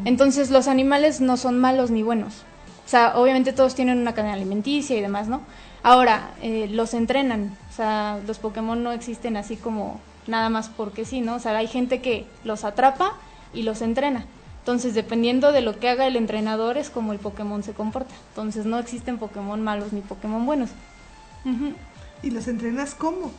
[0.07, 2.45] Entonces los animales no son malos ni buenos.
[2.87, 5.43] O sea, obviamente todos tienen una cadena alimenticia y demás, ¿no?
[5.83, 7.57] Ahora, eh, los entrenan.
[7.71, 11.37] O sea, los Pokémon no existen así como nada más porque sí, ¿no?
[11.37, 13.13] O sea, hay gente que los atrapa
[13.53, 14.27] y los entrena.
[14.61, 18.15] Entonces, dependiendo de lo que haga el entrenador, es como el Pokémon se comporta.
[18.31, 20.71] Entonces, no existen Pokémon malos ni Pokémon buenos.
[22.23, 23.31] ¿Y los entrenas cómo?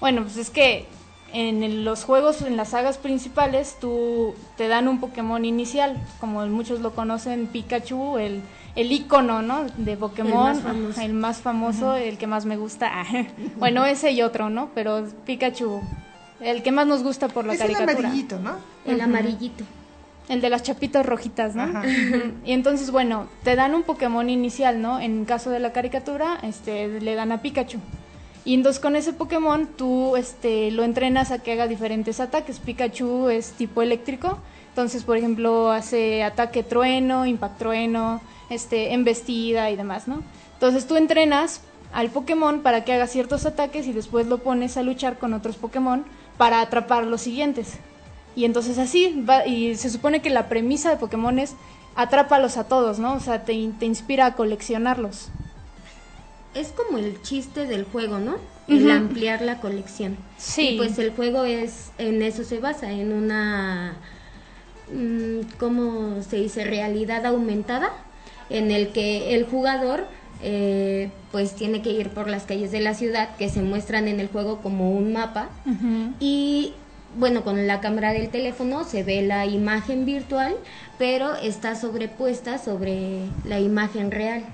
[0.00, 0.86] Bueno, pues es que
[1.32, 6.80] en los juegos, en las sagas principales, tú te dan un Pokémon inicial, como muchos
[6.80, 8.42] lo conocen, Pikachu, el,
[8.76, 9.64] el icono, ¿no?
[9.78, 13.04] De Pokémon, el más famoso, el, que más me gusta.
[13.56, 14.70] bueno, ese y otro, ¿no?
[14.74, 15.80] Pero Pikachu
[16.42, 17.92] el que más nos gusta por la caricatura.
[17.92, 18.56] El amarillito, ¿no?
[18.84, 19.64] El amarillito.
[20.28, 21.82] El de las chapitas rojitas, ¿no?
[22.44, 25.00] Y entonces, bueno, te dan un Pokémon inicial, ¿no?
[25.00, 27.78] En caso de la caricatura, este, le dan a Pikachu.
[28.44, 32.58] Y entonces con ese Pokémon tú este, lo entrenas a que haga diferentes ataques.
[32.58, 34.38] Pikachu es tipo eléctrico.
[34.70, 40.22] Entonces, por ejemplo, hace ataque trueno, impact trueno, este, embestida y demás, ¿no?
[40.54, 41.60] Entonces tú entrenas
[41.92, 45.56] al Pokémon para que haga ciertos ataques y después lo pones a luchar con otros
[45.56, 46.04] Pokémon
[46.38, 47.74] para atrapar los siguientes.
[48.34, 51.54] Y entonces así, va, y se supone que la premisa de Pokémon es
[51.94, 53.14] atrápalos a todos, ¿no?
[53.14, 55.28] O sea, te, te inspira a coleccionarlos.
[56.54, 58.36] Es como el chiste del juego, ¿no?
[58.68, 60.16] El ampliar la colección.
[60.38, 60.70] Sí.
[60.70, 63.96] Y pues el juego es, en eso se basa, en una,
[64.92, 66.64] mm, ¿cómo se dice?
[66.64, 67.92] Realidad aumentada,
[68.48, 70.06] en el que el jugador
[70.42, 74.20] eh, pues tiene que ir por las calles de la ciudad que se muestran en
[74.20, 75.48] el juego como un mapa
[76.20, 76.74] y
[77.18, 80.54] bueno, con la cámara del teléfono se ve la imagen virtual,
[80.98, 84.44] pero está sobrepuesta sobre la imagen real.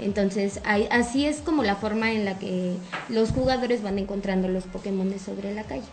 [0.00, 2.76] Entonces, hay- así es como la forma en la que
[3.08, 5.84] los jugadores van encontrando los Pokémon sobre la calle.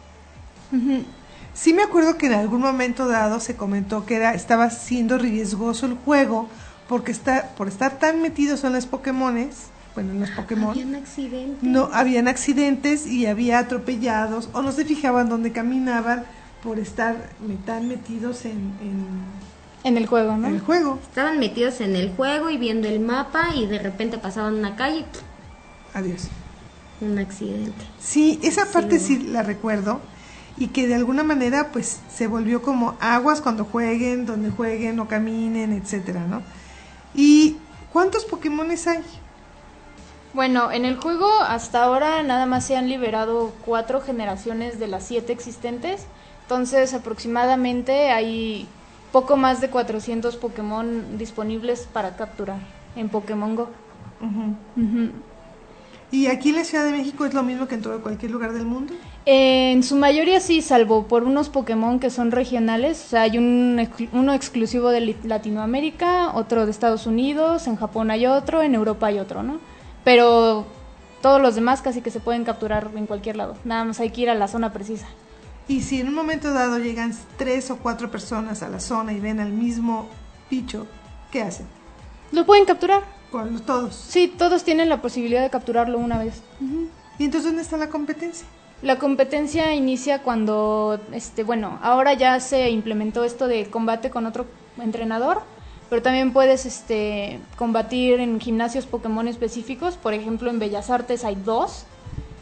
[1.54, 5.86] Sí me acuerdo que en algún momento dado se comentó que era estaba siendo riesgoso
[5.86, 6.50] el juego
[6.94, 9.56] porque está por estar tan metidos en los Pokémones,
[9.96, 11.64] bueno, en los Pokémon, Habían accidentes.
[11.64, 16.24] no habían accidentes y había atropellados o no se fijaban dónde caminaban
[16.62, 17.32] por estar
[17.66, 19.24] tan metidos en, en-
[19.84, 20.48] En el juego, ¿no?
[20.50, 21.00] en el juego.
[21.02, 25.00] Estaban metidos en el juego y viendo el mapa y de repente pasaban una calle
[25.00, 25.06] y.
[25.98, 26.28] Adiós.
[27.02, 27.84] un accidente.
[28.00, 30.00] Sí, esa parte sí la recuerdo
[30.58, 35.08] y que de alguna manera pues se volvió como aguas cuando jueguen, donde jueguen o
[35.08, 36.44] caminen, etcétera, ¿no?
[37.16, 37.58] ¿Y
[37.92, 39.04] cuántos Pokémones hay?
[40.34, 45.06] Bueno, en el juego hasta ahora nada más se han liberado cuatro generaciones de las
[45.06, 46.08] siete existentes.
[46.44, 48.68] Entonces aproximadamente hay
[49.12, 52.58] poco más de 400 Pokémon disponibles para capturar
[52.96, 53.70] en Pokémon Go.
[56.12, 58.54] ¿Y aquí en la Ciudad de México es lo mismo que en todo cualquier lugar
[58.54, 58.94] del mundo?
[59.26, 63.02] En su mayoría sí, salvo por unos Pokémon que son regionales.
[63.06, 68.26] O sea, hay un, uno exclusivo de Latinoamérica, otro de Estados Unidos, en Japón hay
[68.26, 69.60] otro, en Europa hay otro, ¿no?
[70.04, 70.66] Pero
[71.22, 73.56] todos los demás casi que se pueden capturar en cualquier lado.
[73.64, 75.08] Nada más hay que ir a la zona precisa.
[75.70, 79.22] Y si en un momento dado llegan tres o cuatro personas a la zona y
[79.22, 80.10] ven al mismo
[80.52, 80.86] bicho,
[81.32, 81.66] ¿qué hacen?
[82.34, 83.04] ¿Lo pueden capturar?
[83.32, 83.96] Los- todos.
[83.96, 86.42] Sí, todos tienen la posibilidad de capturarlo una vez.
[87.18, 88.46] ¿Y entonces dónde está la competencia?
[88.84, 94.46] La competencia inicia cuando, este, bueno, ahora ya se implementó esto de combate con otro
[94.78, 95.42] entrenador,
[95.90, 99.96] pero también puedes, este, combatir en gimnasios Pokémon específicos.
[99.96, 101.86] Por ejemplo, en Bellas Artes hay dos.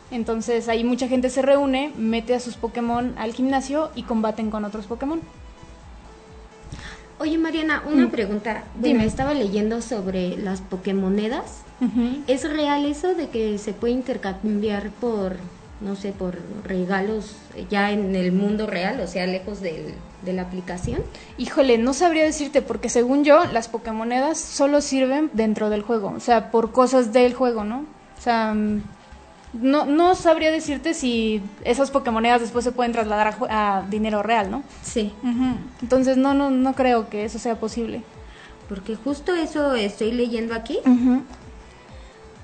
[0.09, 4.65] Entonces ahí mucha gente se reúne, mete a sus Pokémon al gimnasio y combaten con
[4.65, 5.21] otros Pokémon.
[7.19, 8.51] Oye Mariana, una pregunta.
[8.53, 8.81] Bueno, Mm.
[8.83, 9.05] Dime.
[9.05, 11.61] estaba leyendo sobre las Pokémonedas.
[12.27, 15.37] ¿Es real eso de que se puede intercambiar por,
[15.81, 17.35] no sé, por regalos
[17.69, 21.01] ya en el mundo real, o sea, lejos del- de la aplicación?
[21.37, 26.19] Híjole, no sabría decirte porque según yo las Pokémonedas solo sirven dentro del juego, o
[26.19, 27.85] sea, por cosas del juego, ¿no?
[28.19, 28.81] O sea, mm,
[29.53, 34.49] no, no sabría decirte si esas Pokémonedas después se pueden trasladar a, a dinero real,
[34.51, 34.63] ¿no?
[34.83, 35.11] Sí.
[35.81, 38.03] Entonces no, no, no creo que eso sea posible.
[38.69, 40.79] porque justo eso estoy leyendo aquí,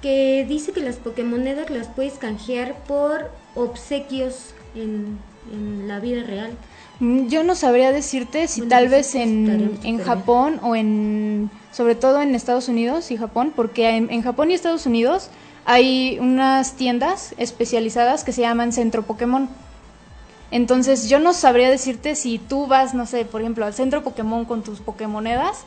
[0.02, 5.18] que dice que las Pokémonedas las puedes canjear por obsequios en,
[5.52, 6.52] en la vida real.
[7.00, 10.00] Mm, Yo no sabría decirte si Bueno, tal pues vez en, en.
[10.00, 14.54] Japón o en, sobre todo en Estados Unidos y Japón, porque en, en Japón y
[14.54, 15.30] Estados Unidos
[15.66, 19.50] hay unas tiendas especializadas que se llaman Centro Pokémon.
[20.50, 24.46] Entonces yo no sabría decirte si tú vas, no sé, por ejemplo, al Centro Pokémon
[24.46, 25.66] con tus Pokémonedas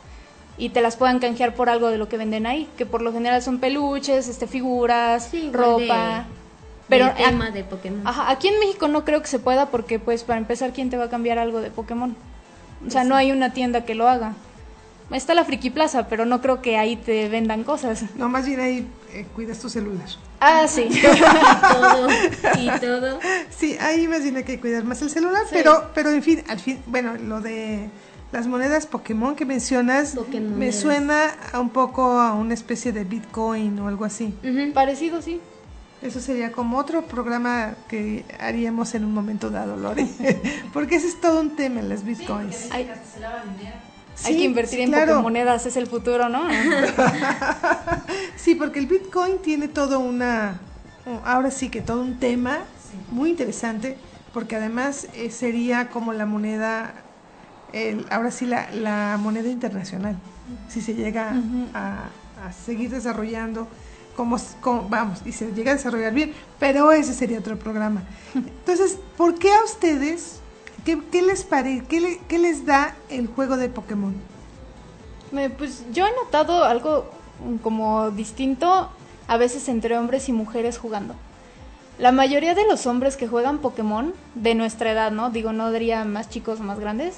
[0.57, 3.11] y te las puedan canjear por algo de lo que venden ahí, que por lo
[3.13, 6.25] general son peluches, este figuras, Sí, ropa.
[6.27, 6.41] de-
[6.89, 8.05] pero del a- tema de Pokémon.
[8.05, 10.97] Ajá, aquí en México no creo que se pueda porque, pues, para empezar, ¿quién te
[10.97, 12.15] va a cambiar algo de Pokémon?
[12.85, 14.33] O sea, no hay una tienda que lo haga.
[15.11, 18.03] Está la Friki Plaza, pero no creo que ahí te vendan cosas.
[18.15, 20.07] No, más bien ahí eh, cuidas tu celular.
[20.39, 20.87] Ah, sí.
[20.89, 21.01] Y
[21.73, 22.07] todo,
[22.57, 23.19] y todo.
[23.49, 26.59] Sí, ahí más bien hay que cuidar más el celular, pero, pero en fin, al
[26.59, 27.89] fin, bueno, lo de
[28.31, 30.57] las monedas Pokémon que mencionas Pokémonedas.
[30.57, 34.33] me suena a un poco a una especie de Bitcoin o algo así.
[34.73, 35.39] Parecido, sí.
[36.01, 40.07] Eso sería como otro programa que haríamos en un momento dado, Lore.
[40.73, 42.71] Porque ese es todo un tema, las Bitcoins.
[42.71, 42.89] Hay,
[44.13, 45.13] Sí, hay que invertir sí, en claro.
[45.13, 46.43] Pokémonedas, es el futuro, ¿no?
[48.35, 50.59] Sí, porque el Bitcoin tiene todo una,
[51.23, 52.59] ahora sí que todo un tema
[53.11, 53.97] muy interesante,
[54.33, 56.93] porque además eh, sería como la moneda,
[57.73, 60.15] el, ahora sí la, la moneda internacional,
[60.69, 61.33] si se llega
[61.73, 62.09] a,
[62.45, 63.67] a seguir desarrollando,
[64.15, 64.37] como,
[64.89, 68.03] vamos, y se llega a desarrollar bien, pero ese sería otro programa.
[68.35, 70.39] Entonces, ¿por qué a ustedes,
[70.85, 74.13] qué, qué les parece, qué, le- qué les da el juego de Pokémon?
[75.31, 77.09] Me- Pues yo he notado algo
[77.45, 78.89] mm, como distinto
[79.27, 81.15] a veces entre hombres y mujeres jugando.
[81.97, 85.29] La mayoría de los hombres que juegan Pokémon de nuestra edad, ¿no?
[85.29, 87.15] Digo, no diría más chicos o más grandes,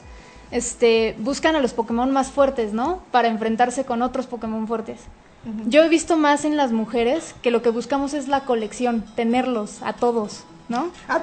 [0.53, 2.99] este, buscan a los Pokémon más fuertes, ¿no?
[3.11, 4.99] Para enfrentarse con otros Pokémon fuertes.
[5.65, 9.81] Yo he visto más en las mujeres que lo que buscamos es la colección, tenerlos
[9.81, 10.89] a todos, ¿no?
[11.09, 11.19] A,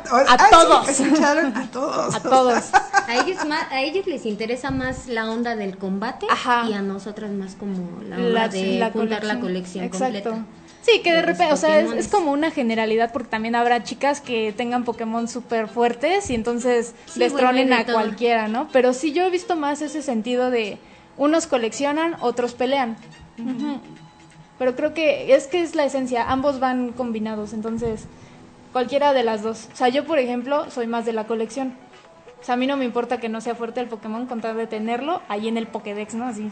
[0.50, 0.88] todos.
[0.90, 2.14] escucharon a todos.
[2.14, 2.64] A todos.
[3.06, 6.66] A ellos, más, a ellos les interesa más la onda del combate Ajá.
[6.68, 10.30] y a nosotras más como la onda de juntar la colección Exacto.
[10.30, 10.44] completa.
[10.82, 14.20] Sí, que de repente, o sea, es, es como una generalidad porque también habrá chicas
[14.20, 17.26] que tengan Pokémon súper fuertes y entonces Sí, de
[17.74, 17.96] a todo.
[17.96, 18.68] cualquiera, ¿no?
[18.72, 20.78] Pero sí yo he visto más ese sentido de
[21.18, 22.96] unos coleccionan, otros pelean.
[24.58, 28.04] Pero creo que es que es la esencia, ambos van combinados, entonces
[28.72, 29.68] cualquiera de las dos.
[29.72, 31.74] O sea, yo por ejemplo soy más de la colección.
[32.40, 34.56] O sea, a mí no me importa que no sea fuerte el Pokémon con tal
[34.56, 36.26] de tenerlo ahí en el Pokédex, ¿no?
[36.26, 36.50] Así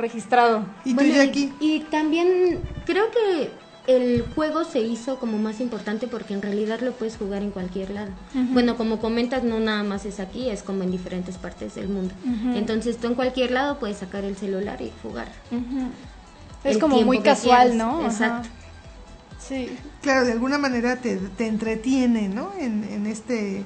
[0.00, 0.64] registrado.
[0.84, 1.52] ¿Y tú, Bueno, Jackie?
[1.60, 3.50] Y también creo que
[3.86, 7.90] el juego se hizo como más importante porque en realidad lo puedes jugar en cualquier
[7.90, 8.10] lado.
[8.52, 12.14] Bueno, como comentas, no nada más es aquí, es como en diferentes partes del mundo.
[12.54, 15.28] Entonces tú en cualquier lado puedes sacar el celular y jugar.
[16.64, 17.76] Es el como muy casual.
[17.76, 18.04] ¿no?
[18.04, 18.48] Exacto.
[19.38, 19.76] Sí.
[20.02, 22.52] Claro, de alguna manera te, te entretiene, ¿no?
[22.58, 23.64] En, en este,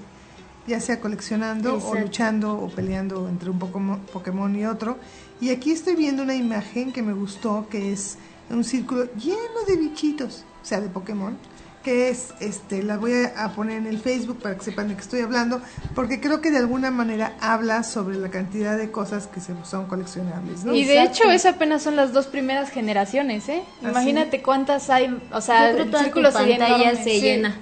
[0.66, 4.98] ya sea coleccionando o luchando o peleando entre un Pokémon, Pokémon y otro.
[5.40, 8.16] Y aquí estoy viendo una imagen que me gustó, que es
[8.50, 11.36] un círculo lleno de bichitos, o sea, de Pokémon,
[11.82, 15.02] que es, este, la voy a, poner en el Facebook para que sepan de qué
[15.02, 15.60] estoy hablando,
[15.94, 19.86] porque creo que de alguna manera habla sobre la cantidad de cosas que se son
[19.86, 20.74] coleccionables, ¿no?
[20.74, 21.24] Y de Exacto.
[21.24, 23.62] hecho, esa apenas son las dos primeras generaciones, ¿eh?
[23.82, 26.96] ¿Ah, Imagínate cuántas hay, o sea, el círculo sería enorme.
[26.96, 27.54] se sí, llena.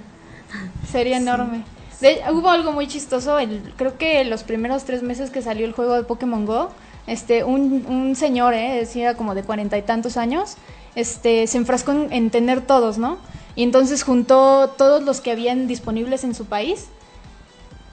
[0.89, 1.65] Sería enorme.
[1.99, 5.73] De- hubo algo muy chistoso, el- creo que los primeros tres meses que salió el
[5.73, 6.71] juego de Pokémon Go,
[7.07, 8.75] este, un, un señor, ¿eh?
[8.79, 10.55] Decía como de cuarenta y tantos años,
[10.95, 13.17] este, se enfrascó en, en tener todos, ¿no?
[13.55, 16.87] Y entonces juntó todos los que habían disponibles en su país.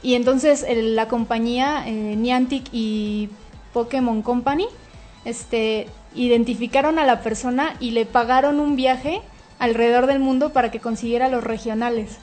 [0.02, 3.28] Y entonces el- la compañía eh, Niantic y
[3.74, 4.66] Pokémon Company
[5.24, 9.20] este, identificaron a la persona y le pagaron un viaje
[9.58, 12.16] alrededor del mundo para que consiguiera los regionales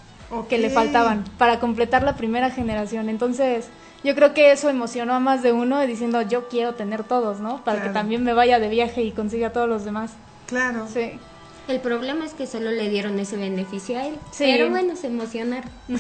[0.50, 3.08] que le faltaban para completar la primera generación.
[3.10, 3.68] Entonces,
[4.08, 7.62] yo creo que eso emocionó a más de uno diciendo, yo quiero tener todos, ¿no?
[7.66, 7.90] Para Claro.
[7.90, 10.12] que también me vaya de viaje y consiga a todos los demás.
[10.46, 10.88] Claro.
[10.92, 11.20] Sí.
[11.68, 14.16] El problema es que solo le dieron ese beneficio a él.
[14.32, 14.46] Sí.
[14.48, 15.70] Pero bueno, se emocionaron.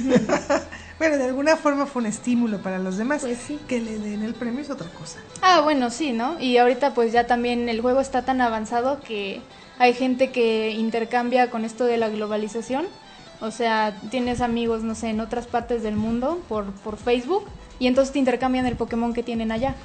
[1.00, 3.22] Bueno, de alguna forma fue un estímulo para los demás.
[3.22, 3.60] Pues sí.
[3.68, 5.20] Que le den el premio es otra cosa.
[5.44, 6.40] Ah, bueno, sí, ¿no?
[6.40, 9.42] Y ahorita pues ya también el juego está tan avanzado que
[9.78, 12.88] hay gente que intercambia con esto de la globalización.
[13.42, 17.44] O sea, tienes amigos, no sé, en otras partes del mundo por, por Facebook
[17.80, 19.76] y entonces te intercambian el Pokémon que tienen allá.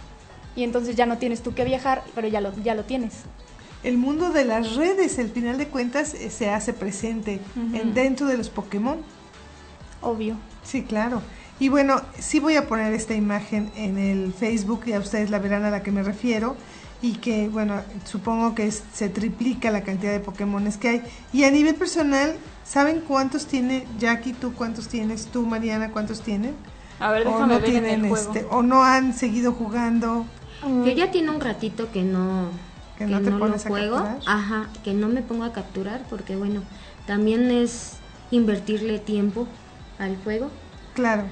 [0.54, 3.12] Y entonces ya no tienes tú que viajar, pero ya lo, ya lo tienes.
[3.82, 7.40] El mundo de las redes, al final de cuentas, eh, se hace presente
[7.72, 8.98] en, dentro de los Pokémon.
[10.00, 10.36] Obvio.
[10.62, 11.22] Sí, claro.
[11.58, 15.64] Y bueno, sí voy a poner esta imagen en el Facebook, ya ustedes la verán
[15.64, 16.56] a la que me refiero.
[17.00, 21.02] Y que, bueno, supongo que es- se triplica la cantidad de Pokémones que hay.
[21.32, 24.32] Y a nivel personal, ¿saben cuántos tiene Jackie?
[24.34, 25.26] ¿Tú cuántos tienes?
[25.26, 26.54] ¿Tú, Mariana, cuántos tienen?
[27.02, 28.16] A ver, o déjame no ver en tienen el juego.
[28.32, 30.24] este, o no han seguido jugando.
[30.62, 32.46] Yo ya tiene un ratito que no,
[32.96, 33.96] Que no te lo pones a juego.
[33.96, 34.18] capturar.
[34.26, 36.62] Ajá, que no me pongo a capturar porque bueno,
[37.06, 37.94] también es
[38.30, 39.46] invertirle tiempo
[39.98, 40.50] al juego.
[40.94, 41.24] Claro.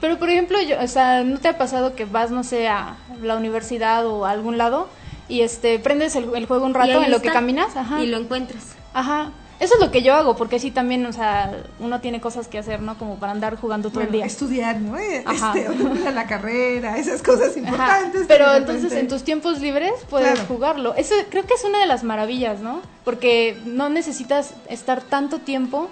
[0.00, 2.96] Pero por ejemplo, yo, o sea, ¿no te ha pasado que vas, no sé, a
[3.22, 4.88] la universidad o a algún lado
[5.28, 7.74] y este prendes el, el juego un rato en lo que caminas?
[7.76, 8.02] Ajá.
[8.02, 8.74] Y lo encuentras.
[8.92, 9.30] Ajá.
[9.58, 12.58] Eso es lo que yo hago, porque sí también, o sea, uno tiene cosas que
[12.58, 12.98] hacer, ¿no?
[12.98, 14.26] Como para andar jugando todo Bueno, el día.
[14.26, 14.98] estudiar, ¿no?
[14.98, 15.54] Eh, Ajá.
[15.56, 15.68] Este,
[16.08, 18.26] o la carrera, esas cosas importantes.
[18.28, 20.46] Pero entonces en tus tiempos libres puedes Claro.
[20.48, 20.94] jugarlo.
[20.94, 22.82] Eso creo que es una de las maravillas, ¿no?
[23.04, 25.88] Porque no necesitas estar tanto tiempo,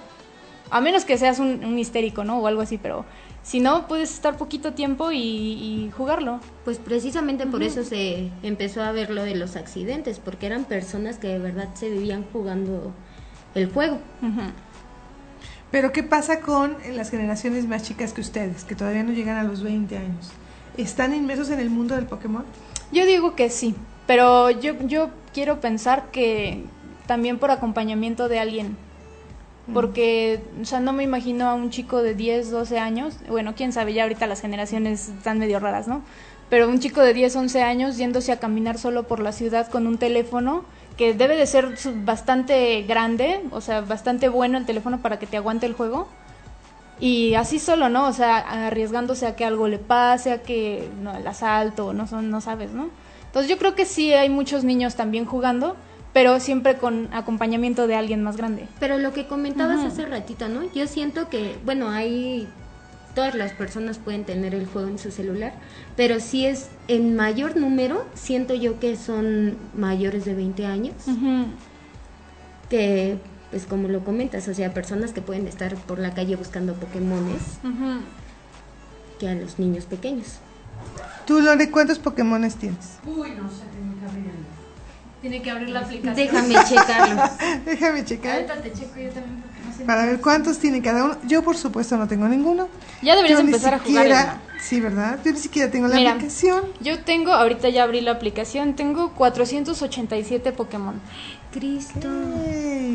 [0.70, 2.38] a menos que seas un, un histérico, ¿no?
[2.40, 3.06] O algo así, pero
[3.42, 6.40] si no, puedes estar poquito tiempo y, y jugarlo.
[6.66, 11.16] Pues precisamente por eso se empezó a ver lo de los accidentes, porque eran personas
[11.18, 12.92] que de verdad se vivían jugando
[13.54, 13.98] el juego.
[15.70, 19.44] Pero ¿qué pasa con las generaciones más chicas que ustedes, que todavía no llegan a
[19.44, 20.30] los 20 años?
[20.76, 22.44] ¿Están inmersos en el mundo del Pokémon?
[22.92, 23.74] Yo digo que sí,
[24.06, 26.64] pero yo, yo quiero pensar que
[27.06, 28.76] también por acompañamiento de alguien.
[29.72, 33.72] Porque, o sea, no me imagino a un chico de 10, 12 años, bueno, quién
[33.72, 36.02] sabe, ya ahorita las generaciones están medio raras, ¿no?
[36.50, 39.86] Pero un chico de 10, 11 años yéndose a caminar solo por la ciudad con
[39.86, 45.18] un teléfono que debe de ser bastante grande, o sea, bastante bueno el teléfono para
[45.18, 46.08] que te aguante el juego.
[47.00, 48.06] Y así solo, ¿no?
[48.06, 52.30] O sea, arriesgándose a que algo le pase, a que no, el asalto, no son,
[52.30, 52.88] no sabes, ¿no?
[53.26, 55.74] Entonces yo creo que sí hay muchos niños también jugando,
[56.12, 58.68] pero siempre con acompañamiento de alguien más grande.
[58.78, 60.62] Pero lo que comentabas hace ratito, ¿no?
[60.72, 62.46] Yo siento que, bueno, hay
[63.14, 65.54] todas las personas pueden tener el juego en su celular,
[65.96, 70.94] pero si es en mayor número, siento yo que son mayores de 20 años,
[72.68, 73.18] que
[73.50, 77.58] pues como lo comentas, o sea, personas que pueden estar por la calle buscando Pokémones
[79.18, 80.38] que a los niños pequeños.
[81.24, 82.98] Tú, Lore, ¿cuántos Pokémones tienes?
[85.20, 86.16] Tiene que abrir la aplicación.
[86.16, 87.22] Déjame checarlo.
[87.64, 89.53] Déjame checar Ahorita te checo yo también no sé.
[89.86, 91.16] Para ver cuántos tiene cada uno.
[91.26, 92.68] Yo, por supuesto, no tengo ninguno.
[93.02, 94.38] Ya deberías Yo ni empezar a jugar.
[94.60, 95.18] Sí, ¿verdad?
[95.24, 96.12] Yo ni siquiera tengo la Mira.
[96.12, 96.62] aplicación.
[96.80, 101.00] Yo tengo, ahorita ya abrí la aplicación, tengo 487 Pokémon.
[101.52, 102.08] Cristo.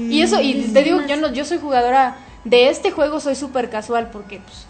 [0.09, 3.69] Y eso, y te digo, yo no, yo soy jugadora de este juego, soy súper
[3.69, 4.65] casual porque pues,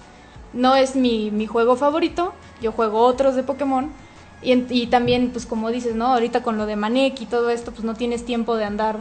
[0.54, 2.34] no es mi, mi juego favorito.
[2.62, 3.90] Yo juego otros de Pokémon.
[4.42, 6.08] Y, en- y también, pues como dices, ¿no?
[6.08, 8.98] Ahorita con lo de Manek y todo esto, pues no tienes tiempo de andar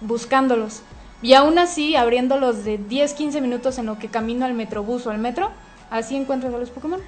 [0.00, 0.82] buscándolos.
[1.22, 5.10] Y aún así, abriéndolos de 10, 15 minutos en lo que camino al metrobús o
[5.10, 5.50] al metro,
[5.90, 7.00] así encuentras a los Pokémon.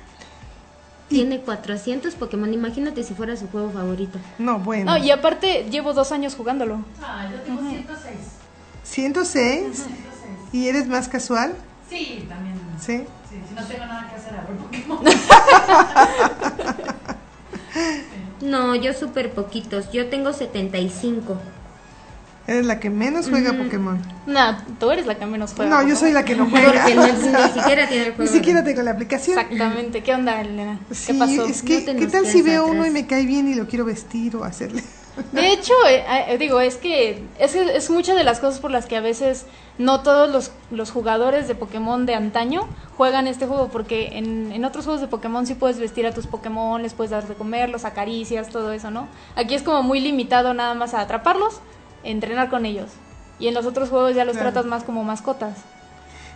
[1.09, 2.53] Tiene 400 Pokémon.
[2.53, 4.19] Imagínate si fuera su juego favorito.
[4.39, 4.93] No, bueno.
[4.93, 6.85] No, y aparte llevo dos años jugándolo.
[7.03, 8.15] Ah, yo tengo 106.
[8.85, 9.87] 106.
[10.53, 11.55] ¿Y eres más casual?
[11.89, 12.57] Sí, también.
[12.81, 13.05] Sí.
[13.29, 15.05] Sí, si no tengo nada que hacer, abro Pokémon.
[18.43, 19.93] No, yo súper poquitos.
[19.93, 21.39] Yo tengo 75.
[22.47, 24.01] Eres la que menos juega Pokémon.
[24.27, 25.71] No, tú eres la que menos juega.
[25.83, 26.73] No, yo soy la que no juega.
[26.73, 28.33] Porque no- ni siquiera tiene el Ni juego.
[28.33, 29.39] siquiera tengo la aplicación.
[29.39, 30.03] Exactamente.
[30.03, 30.81] ¿Qué onda, Elena?
[30.89, 31.45] ¿Qué Sí, pasó?
[31.47, 32.75] es que, No ¿qué tal si veo atrás.
[32.77, 34.83] uno y me cae bien y lo quiero vestir o hacerle?
[35.33, 38.87] De hecho, eh, eh, digo, es que es, es muchas de las cosas por las
[38.87, 39.45] que a veces
[39.79, 42.67] no todos los, los jugadores de Pokémon de antaño
[42.97, 46.27] juegan este juego, porque en, en otros juegos de Pokémon sí puedes vestir a tus
[46.27, 49.07] Pokémon, les puedes dar de comer, los acaricias, todo eso, ¿no?
[49.37, 51.61] Aquí es como muy limitado nada más a atraparlos,
[52.05, 52.91] entrenar con ellos.
[53.39, 54.51] Y en los otros juegos ya los Claro.
[54.53, 55.57] tratas más como mascotas.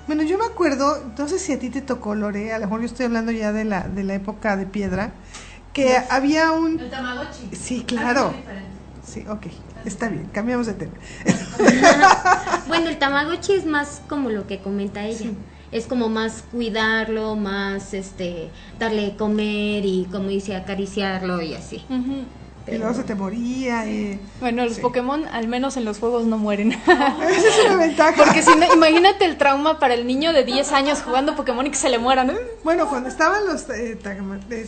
[0.06, 2.80] Bueno, yo me acuerdo, no sé si a ti te tocó, Lore, a lo mejor
[2.80, 5.12] yo estoy hablando ya de la, de la época de piedra,
[5.72, 6.78] que había un...
[6.78, 7.50] El Tamagotchi.
[7.56, 8.32] Sí, claro.
[9.04, 9.46] Sí, ok,
[9.84, 10.92] está bien, cambiamos de tema.
[12.68, 15.30] Bueno, el Tamagotchi es más como lo que comenta ella.
[15.72, 21.84] Es como más cuidarlo, más este darle de comer y como dice acariciarlo y así.
[22.68, 24.18] Y luego se te moría y...
[24.40, 24.80] Bueno, los Sí.
[24.80, 26.72] Pokémon al menos en los juegos no mueren.
[26.86, 28.12] Esa es una ventaja.
[28.24, 31.70] Porque si no, imagínate el trauma para el niño de 10 años jugando Pokémon y
[31.70, 32.30] que se le mueran.
[32.30, 32.36] ¿eh?
[32.64, 33.68] Bueno, cuando estaban los...
[33.70, 33.96] eh,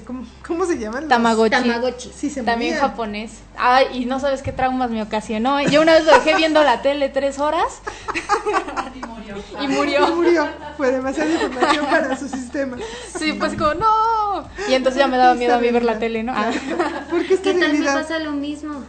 [0.07, 1.03] como- ¿Cómo se llaman?
[1.03, 1.51] Los- Tamagotchi.
[1.51, 2.13] Tamagotchi.
[2.17, 2.89] Sí, se También morían.
[2.91, 3.33] japonés.
[3.57, 5.61] Ay, y no sabes qué traumas me ocasionó.
[5.63, 7.81] Yo una vez lo dejé viendo la tele tres horas
[9.61, 10.09] Y murió.
[10.09, 10.49] y murió.
[10.77, 12.77] Fue demasiada información para su sistema.
[13.19, 14.49] Sí, pues como, no.
[14.69, 16.33] Y entonces ya me daba miedo a mí ver la tele, ¿no?
[16.35, 16.51] Ah,
[17.11, 18.85] Porque esta ¿Qué tal me pasa lo mismo?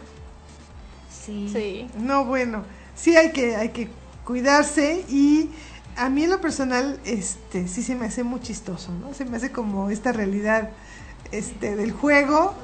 [1.10, 1.48] Sí.
[1.52, 1.88] sí.
[1.98, 2.64] No, bueno,
[2.94, 3.88] sí hay que, hay que
[4.24, 5.50] cuidarse y
[5.96, 9.12] a mí en lo personal, este, sí se me hace muy chistoso, ¿no?
[9.12, 10.70] Se me hace como esta realidad,
[11.32, 12.54] este, del juego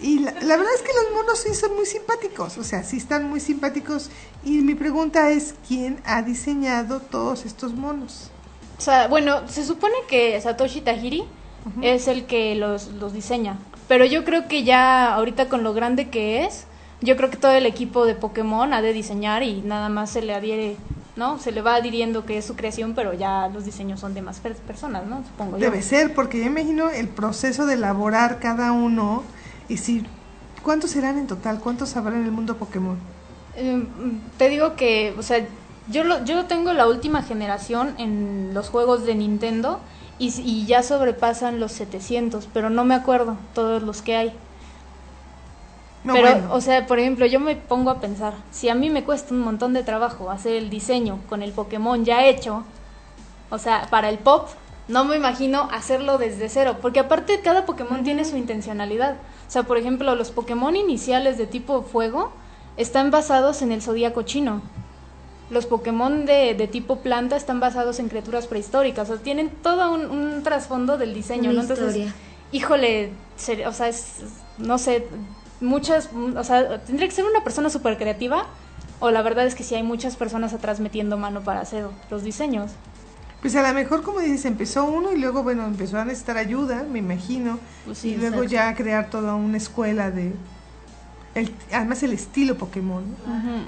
[0.00, 2.96] y la, la verdad es que los monos sí son muy simpáticos, o sea, sí
[2.96, 4.10] están muy simpáticos
[4.44, 8.30] y mi pregunta es, ¿quién ha diseñado todos estos monos?
[8.78, 11.24] O sea, bueno, se supone que Satoshi Tajiri
[11.82, 13.58] es el que los, los diseña.
[13.88, 16.64] Pero yo creo que ya ahorita con lo grande que es,
[17.02, 20.22] yo creo que todo el equipo de Pokémon ha de diseñar y nada más se
[20.22, 20.76] le adhiere,
[21.16, 21.38] ¿no?
[21.38, 24.38] Se le va adhiriendo que es su creación, pero ya los diseños son de más
[24.40, 25.22] per- personas, ¿no?
[25.24, 25.64] Supongo yo.
[25.64, 29.22] Debe ser, porque yo imagino el proceso de elaborar cada uno
[29.70, 30.04] y si,
[30.62, 31.60] ¿cuántos serán en total?
[31.60, 32.98] ¿Cuántos habrá en el mundo Pokémon?
[33.54, 33.86] Eh,
[34.36, 35.46] te digo que, o sea,
[35.88, 39.80] yo lo, yo tengo la última generación en los juegos de Nintendo
[40.18, 44.32] y, y ya sobrepasan los 700, pero no me acuerdo todos los que hay.
[46.02, 46.54] No, pero, bueno.
[46.54, 49.40] o sea, por ejemplo, yo me pongo a pensar, si a mí me cuesta un
[49.40, 52.64] montón de trabajo hacer el diseño con el Pokémon ya hecho,
[53.50, 54.48] o sea, para el pop,
[54.88, 59.16] no me imagino hacerlo desde cero, porque aparte cada Pokémon tiene su intencionalidad.
[59.50, 62.30] O sea, por ejemplo, los Pokémon iniciales de tipo fuego
[62.76, 64.62] están basados en el zodíaco chino.
[65.50, 69.92] Los Pokémon de, de tipo planta están basados en criaturas prehistóricas, o sea, tienen todo
[69.92, 71.60] un, un trasfondo del diseño, Una ¿no?
[71.62, 72.14] Entonces, historia.
[72.52, 74.18] híjole, ser- o sea, es,
[74.58, 75.08] no sé,
[75.60, 78.46] muchas, o sea, tendría que ser una persona súper creativa,
[79.00, 82.22] o la verdad es que sí hay muchas personas atrás metiendo mano para hacer los
[82.22, 82.70] diseños.
[83.40, 86.84] Pues a lo mejor, como dices, empezó uno y luego, bueno, empezó a necesitar ayuda,
[86.84, 87.58] me imagino.
[87.86, 88.52] Pues sí, y luego exacto.
[88.52, 90.34] ya a crear toda una escuela de...
[91.34, 93.04] El, además el estilo Pokémon.
[93.04, 93.64] ¿no?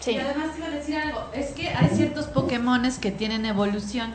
[0.00, 0.12] Sí.
[0.12, 4.14] Y además te iba a decir algo, es que hay ciertos Pokémones que tienen evolución.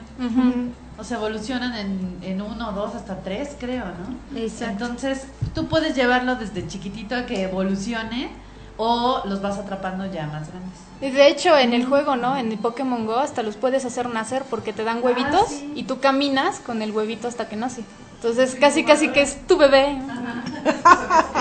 [0.98, 4.40] O sea, evolucionan en, en uno, dos, hasta tres, creo, ¿no?
[4.40, 4.86] Exacto.
[4.86, 8.30] Entonces, tú puedes llevarlo desde chiquitito a que evolucione
[8.78, 10.80] o los vas atrapando ya más grandes.
[11.02, 12.38] Y de hecho, en el juego, ¿no?
[12.38, 15.72] En el Pokémon Go hasta los puedes hacer nacer porque te dan huevitos sí.
[15.76, 17.84] y tú caminas con el huevito hasta que nace.
[18.16, 19.98] Entonces, casi, casi que es tu bebé.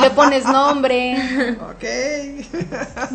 [0.00, 1.14] Le pones nombre.
[1.60, 1.84] Ok.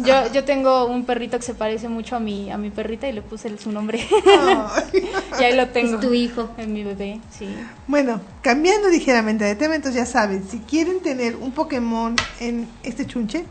[0.06, 3.14] Yo, yo tengo un perrito que se parece mucho a mi, a mi perrita y
[3.14, 4.08] le puse su nombre.
[4.12, 5.10] Ay.
[5.40, 5.96] y ahí lo tengo.
[5.96, 6.50] Es tu hijo.
[6.60, 7.48] En mi bebé, sí.
[7.88, 13.08] Bueno, cambiando ligeramente de tema, entonces ya saben, si quieren tener un Pokémon en este
[13.08, 13.46] chunche,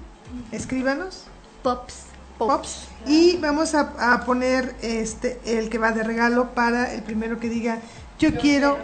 [0.52, 1.24] escríbanos.
[1.62, 2.06] Pops.
[2.38, 2.88] Pops.
[3.06, 7.48] Y vamos a, a poner este el que va de regalo para el primero que
[7.48, 7.80] diga
[8.18, 8.78] yo, quiero,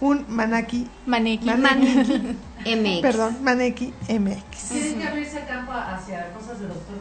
[0.00, 1.44] un Manaki, Maneki.
[1.44, 3.00] Maneki, MX.
[3.02, 4.68] perdón, Maneki MX.
[4.70, 6.96] Tienen que abrirse el campo hacia cosas de Doctor.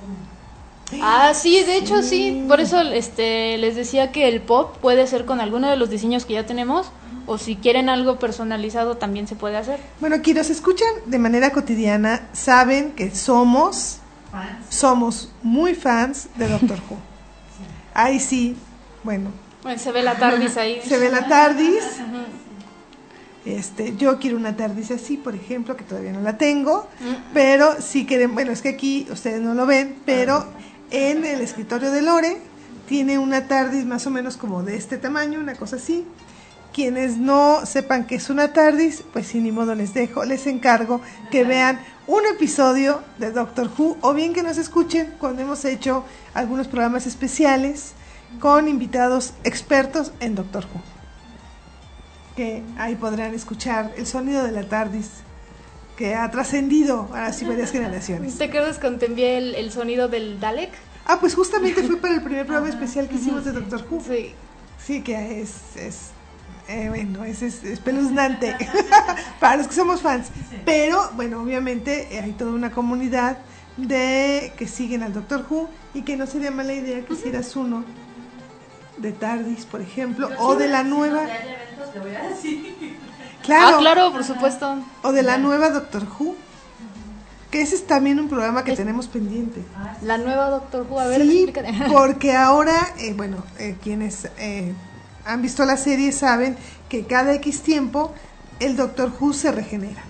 [1.01, 2.45] Ah, sí, de hecho sí.
[2.47, 6.25] Por eso este, les decía que el pop puede ser con alguno de los diseños
[6.25, 6.91] que ya tenemos.
[7.25, 9.79] O si quieren algo personalizado también se puede hacer.
[9.99, 13.99] Bueno, quienes escuchan de manera cotidiana saben que somos,
[14.31, 14.65] Fans.
[14.69, 16.97] somos muy fans de Doctor Who.
[17.93, 18.55] Ahí sí,
[19.03, 19.29] bueno,
[19.61, 20.81] Bueno, se ve la TARDIS ahí.
[20.83, 21.83] se ve la TARDIS.
[23.45, 26.87] Este, yo quiero una TARDIS así, por ejemplo, que todavía no la tengo,
[27.33, 30.45] pero sí quieren, bueno, es que aquí ustedes no lo ven, pero
[30.91, 32.37] en el escritorio de Lore
[32.87, 36.05] tiene una TARDIS más o menos como de este tamaño, una cosa así.
[36.73, 41.01] Quienes no sepan que es una TARDIS, pues sin ni modo les dejo, les encargo
[41.29, 46.03] que vean un episodio de Doctor Who o bien que nos escuchen cuando hemos hecho
[46.33, 47.93] algunos programas especiales
[48.39, 50.81] con invitados expertos en Doctor Who.
[52.35, 55.09] Que ahí podrán escuchar el sonido de la TARDIS
[55.95, 58.35] que ha trascendido a las varias generaciones.
[58.39, 60.71] ¿Te acuerdas cuando te envié el, el sonido del Dalek?
[61.05, 64.01] Ah, pues justamente fue para el primer programa especial que hicimos de Doctor Who.
[64.01, 64.33] Sí.
[64.83, 66.12] Sí, que es, es
[66.67, 68.55] eh, bueno, es, es espeluznante
[69.39, 70.27] para los que somos fans.
[70.65, 73.37] Pero, bueno, obviamente hay toda una comunidad
[73.77, 77.83] de que siguen al Doctor Who y que no sería mala idea que hicieras uno
[78.97, 82.97] de Tardis, por ejemplo, o de la nueva, Si hay eventos, le voy a decir.
[83.43, 84.77] claro, Ah, claro, por supuesto.
[85.01, 86.35] o de la nueva Doctor Who,
[87.49, 89.61] que ese es también un programa que tenemos pendiente.
[90.01, 91.73] La nueva Doctor Who, a ver, Sí, explícate.
[91.91, 94.73] porque ahora, eh, bueno, eh, quienes eh,
[95.25, 96.57] han visto la serie saben
[96.89, 98.13] que cada X tiempo
[98.59, 100.03] el Doctor Who se regenera.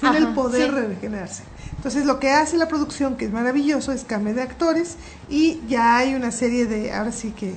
[0.00, 0.76] Tiene Ajá, el poder sí.
[0.76, 1.42] de regenerarse.
[1.76, 4.96] Entonces lo que hace la producción, que es maravilloso, es cambio de actores
[5.28, 7.54] y ya hay una serie de, ahora sí que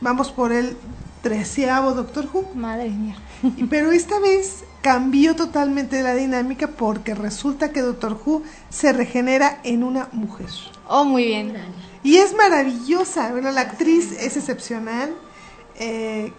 [0.00, 0.76] vamos por el
[1.22, 2.54] treceavo Doctor Who.
[2.54, 3.16] Madre mía.
[3.70, 9.82] Pero esta vez cambió totalmente la dinámica porque resulta que Doctor Who se regenera en
[9.82, 10.46] una mujer.
[10.88, 11.54] Oh, muy bien.
[12.04, 13.30] Y es maravillosa.
[13.32, 15.12] Bueno, la actriz es excepcional.
[15.78, 16.32] Eh,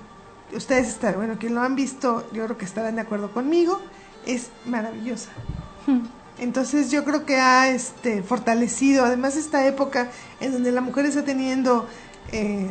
[0.54, 3.82] ustedes están, bueno, quien lo han visto, yo creo que estarán de acuerdo conmigo.
[4.26, 5.30] Es maravillosa.
[6.38, 10.10] Entonces yo creo que ha este, fortalecido, además esta época
[10.40, 11.88] en donde la mujer está teniendo
[12.32, 12.70] eh,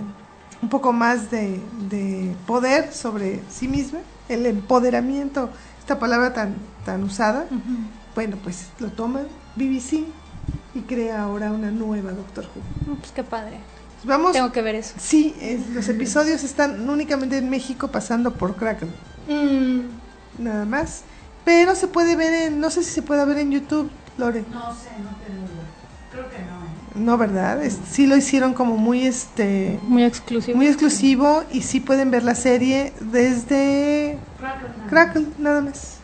[0.62, 7.03] un poco más de, de poder sobre sí misma, el empoderamiento, esta palabra tan, tan
[7.03, 7.47] usada,
[8.14, 9.23] bueno, pues lo toma
[9.57, 10.05] BBC
[10.75, 12.97] y crea ahora una nueva Doctor Who.
[12.97, 13.59] Pues qué padre.
[14.07, 14.95] Vamos, Tengo que ver eso.
[14.99, 18.89] sí, es- los episodios están únicamente en México pasando por Crackle,
[20.39, 21.03] nada más.
[21.45, 24.45] Pero se puede ver en, no sé si se puede ver en YouTube, Lore.
[24.53, 25.65] No sé, no tengo duda.
[26.13, 27.05] Creo que no, ¿eh?
[27.05, 27.63] No, ¿verdad?
[27.65, 30.57] Es- sí lo hicieron como muy, este, Muy exclusivo.
[30.57, 34.87] muy exclusivo y sí pueden ver la serie desde Crackle, no.
[34.89, 35.97] Crackle, nada más.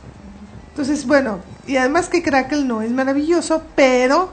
[0.70, 4.32] Entonces, bueno, y además que Crackle no es maravilloso, pero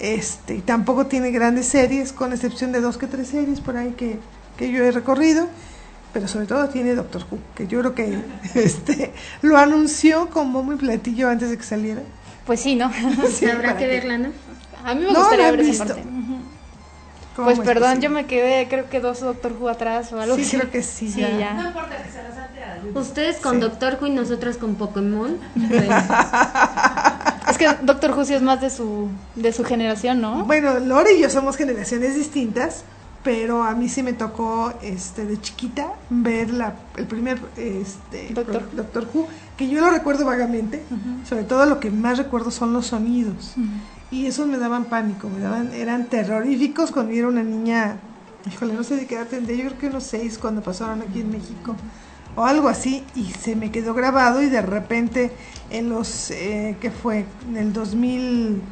[0.00, 4.18] este tampoco tiene grandes series, con excepción de dos que tres series por ahí que,
[4.56, 5.46] que yo he recorrido,
[6.12, 8.18] pero sobre todo tiene Doctor Who, que yo creo que
[8.54, 12.02] este lo anunció como muy platillo antes de que saliera.
[12.46, 12.90] Pues sí, ¿no?
[13.30, 14.30] Sí, Habrá que verla, ¿no?
[14.84, 16.00] A mí me No, gustaría ver esa parte.
[16.00, 16.36] Ujú.
[17.36, 18.08] ¿Cómo Pues es perdón, posible?
[18.08, 20.56] yo me quedé creo que dos Doctor Who atrás o algo Sí, así.
[20.56, 21.28] creo que sí, Sí, ya.
[21.30, 21.68] No ya.
[21.68, 22.96] importa que se la salte a YouTube.
[23.00, 23.60] Ustedes con Sí.
[23.60, 25.38] Doctor Who y nosotras con Pokémon.
[25.54, 25.94] Bueno,
[27.50, 30.44] Es que Doctor Who sí es más de su, de su generación, ¿no?
[30.44, 32.84] Bueno, Lore y yo somos generaciones distintas,
[33.22, 38.62] pero a mí sí me tocó este de chiquita ver la, el primer este, Doctor
[38.62, 40.84] pro- Doctor Who, que yo lo recuerdo vagamente,
[41.28, 43.54] sobre todo lo que más recuerdo son los sonidos.
[44.10, 47.96] Y esos me daban pánico, me daban, eran terroríficos cuando yo era una niña,
[48.50, 51.20] híjole, no sé de qué edad tendría, yo creo que unos seis cuando pasaron aquí
[51.20, 51.76] en México,
[52.36, 55.30] o algo así, y se me quedó grabado y de repente
[55.70, 57.26] en los, eh, ¿qué fue?
[57.48, 58.62] En el 2000,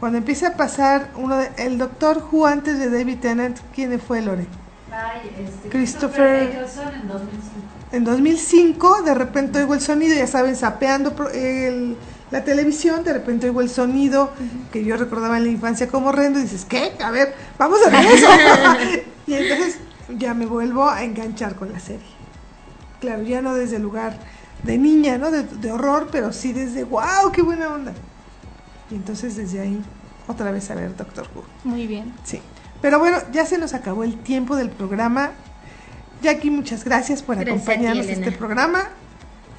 [0.00, 4.22] cuando empieza a pasar uno de, el Doctor Who antes de David Tennant, ¿quién fue
[4.22, 4.46] Lore?
[4.90, 7.66] Ay, este, Christopher- en 2005.
[7.92, 11.96] En 2005 de repente oigo el sonido, ya saben, sapeando el-
[12.30, 14.32] la televisión, de repente oigo el sonido
[14.72, 16.92] que yo recordaba en la infancia como horrendo y dices, ¿qué?
[17.02, 18.26] A ver, vamos a ver eso.
[19.26, 19.78] y entonces
[20.18, 22.15] ya me vuelvo a enganchar con la serie.
[23.00, 24.18] Claro, ya no desde el lugar
[24.62, 25.30] de niña, ¿no?
[25.30, 27.92] De, de horror, pero sí desde, wow, qué buena onda.
[28.90, 29.82] Y entonces desde ahí
[30.26, 31.44] otra vez a ver Doctor Who.
[31.64, 32.12] Muy bien.
[32.24, 32.40] Sí.
[32.80, 35.32] Pero bueno, ya se nos acabó el tiempo del programa.
[36.22, 38.88] Jackie, muchas gracias por Gracias acompañarnos en este programa.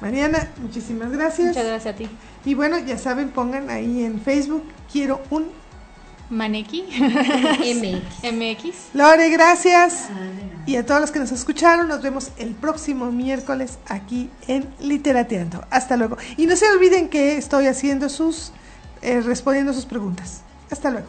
[0.00, 1.48] Mariana, muchísimas gracias.
[1.48, 2.08] Muchas gracias a ti.
[2.44, 5.48] Y bueno, ya saben, pongan ahí en Facebook, quiero un
[6.30, 6.82] Maneki
[7.74, 8.32] MX.
[8.32, 8.76] MX.
[8.94, 10.08] Lore, gracias.
[10.10, 10.64] Ah.
[10.66, 15.64] Y a todos los que nos escucharon, nos vemos el próximo miércoles aquí en Literateando.
[15.70, 16.18] Hasta luego.
[16.36, 18.52] Y no se olviden que estoy haciendo sus,
[19.00, 20.42] eh, respondiendo sus preguntas.
[20.70, 21.06] Hasta luego.